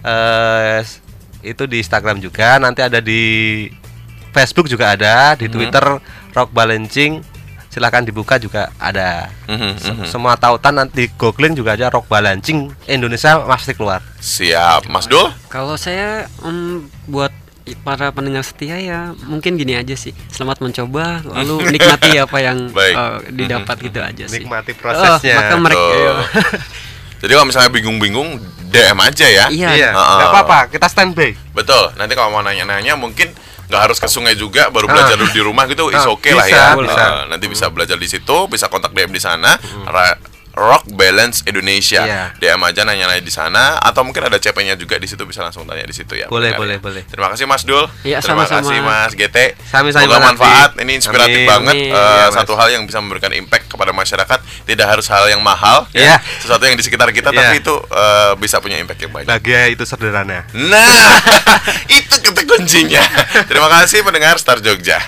[0.00, 0.84] Eh
[1.40, 2.56] itu di Instagram juga.
[2.56, 3.22] Nanti ada di
[4.30, 5.52] Facebook juga ada, di Mhm.
[5.52, 5.84] Twitter
[6.30, 7.22] Rock Balancing.
[7.68, 9.28] Silahkan dibuka juga ada.
[9.44, 10.06] Mhm, Se- mhm.
[10.08, 14.00] Semua tautan nanti googling juga aja Rock Balancing Indonesia pasti keluar.
[14.18, 15.28] Siap, Mas Dul.
[15.46, 17.28] Kalau saya em, buat
[17.84, 20.16] para pendengar setia ya mungkin gini aja sih.
[20.32, 22.94] Selamat mencoba lalu nikmati apa yang Baik.
[22.96, 24.40] eh, didapat gitu aja sih.
[24.40, 25.36] Nikmati prosesnya.
[25.36, 26.16] Oh, maka mereka Tuh.
[27.18, 28.38] Jadi kalau misalnya bingung-bingung
[28.68, 29.44] DM aja ya.
[29.48, 29.70] Iya.
[29.72, 30.16] Iya, Heeh.
[30.16, 31.34] nggak apa-apa, kita standby.
[31.50, 31.90] Betul.
[31.94, 33.32] Nanti kalau mau nanya-nanya mungkin
[33.66, 34.92] nggak harus ke sungai juga, baru Ah.
[34.94, 36.66] belajar dulu di rumah gitu, is Ah, oke lah bisa, ya.
[36.74, 37.02] bisa.
[37.02, 39.58] Eh, nanti bisa belajar di situ, bisa kontak DM di sana.
[39.84, 40.16] Ra-
[40.58, 42.02] Rock Balance Indonesia.
[42.02, 42.22] Iya.
[42.36, 45.86] DM aja nanya-nanya di sana atau mungkin ada CP-nya juga di situ bisa langsung tanya
[45.86, 46.26] di situ ya.
[46.26, 46.82] Boleh, pendengar boleh, ya.
[46.82, 47.02] boleh.
[47.06, 47.86] Terima kasih Mas Dul.
[48.02, 48.66] Iya, Terima sama-sama.
[48.66, 49.38] kasih Mas GT.
[49.70, 50.70] Sami-sami, Semoga manfaat.
[50.74, 51.48] Ini inspiratif Amin.
[51.48, 51.74] banget.
[51.78, 51.94] Amin.
[51.94, 52.34] Iya, Mas.
[52.34, 54.38] satu hal yang bisa memberikan impact kepada masyarakat.
[54.66, 55.86] Tidak harus hal yang mahal.
[55.94, 56.18] Iya.
[56.18, 56.42] Ya.
[56.42, 57.38] Sesuatu yang di sekitar kita, Iya.
[57.38, 59.28] tapi itu eh, bisa punya impact yang banyak.
[59.30, 60.42] Bahagia itu sederhana.
[60.50, 61.14] Nah,
[61.98, 63.02] itu kata kuncinya.
[63.46, 64.98] Terima kasih pendengar Star Jogja.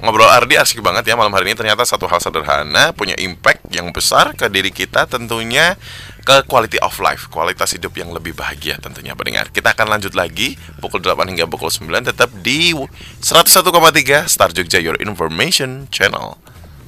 [0.00, 3.92] Ngobrol Ardi asik banget ya malam hari ini ternyata satu hal sederhana punya impact yang
[3.92, 5.76] besar ke diri kita tentunya
[6.24, 9.52] ke quality of life, kualitas hidup yang lebih bahagia tentunya pendengar.
[9.52, 14.96] Kita akan lanjut lagi pukul 8 hingga pukul 9 tetap di 101,3 Star Jogja Your
[15.04, 16.40] Information Channel.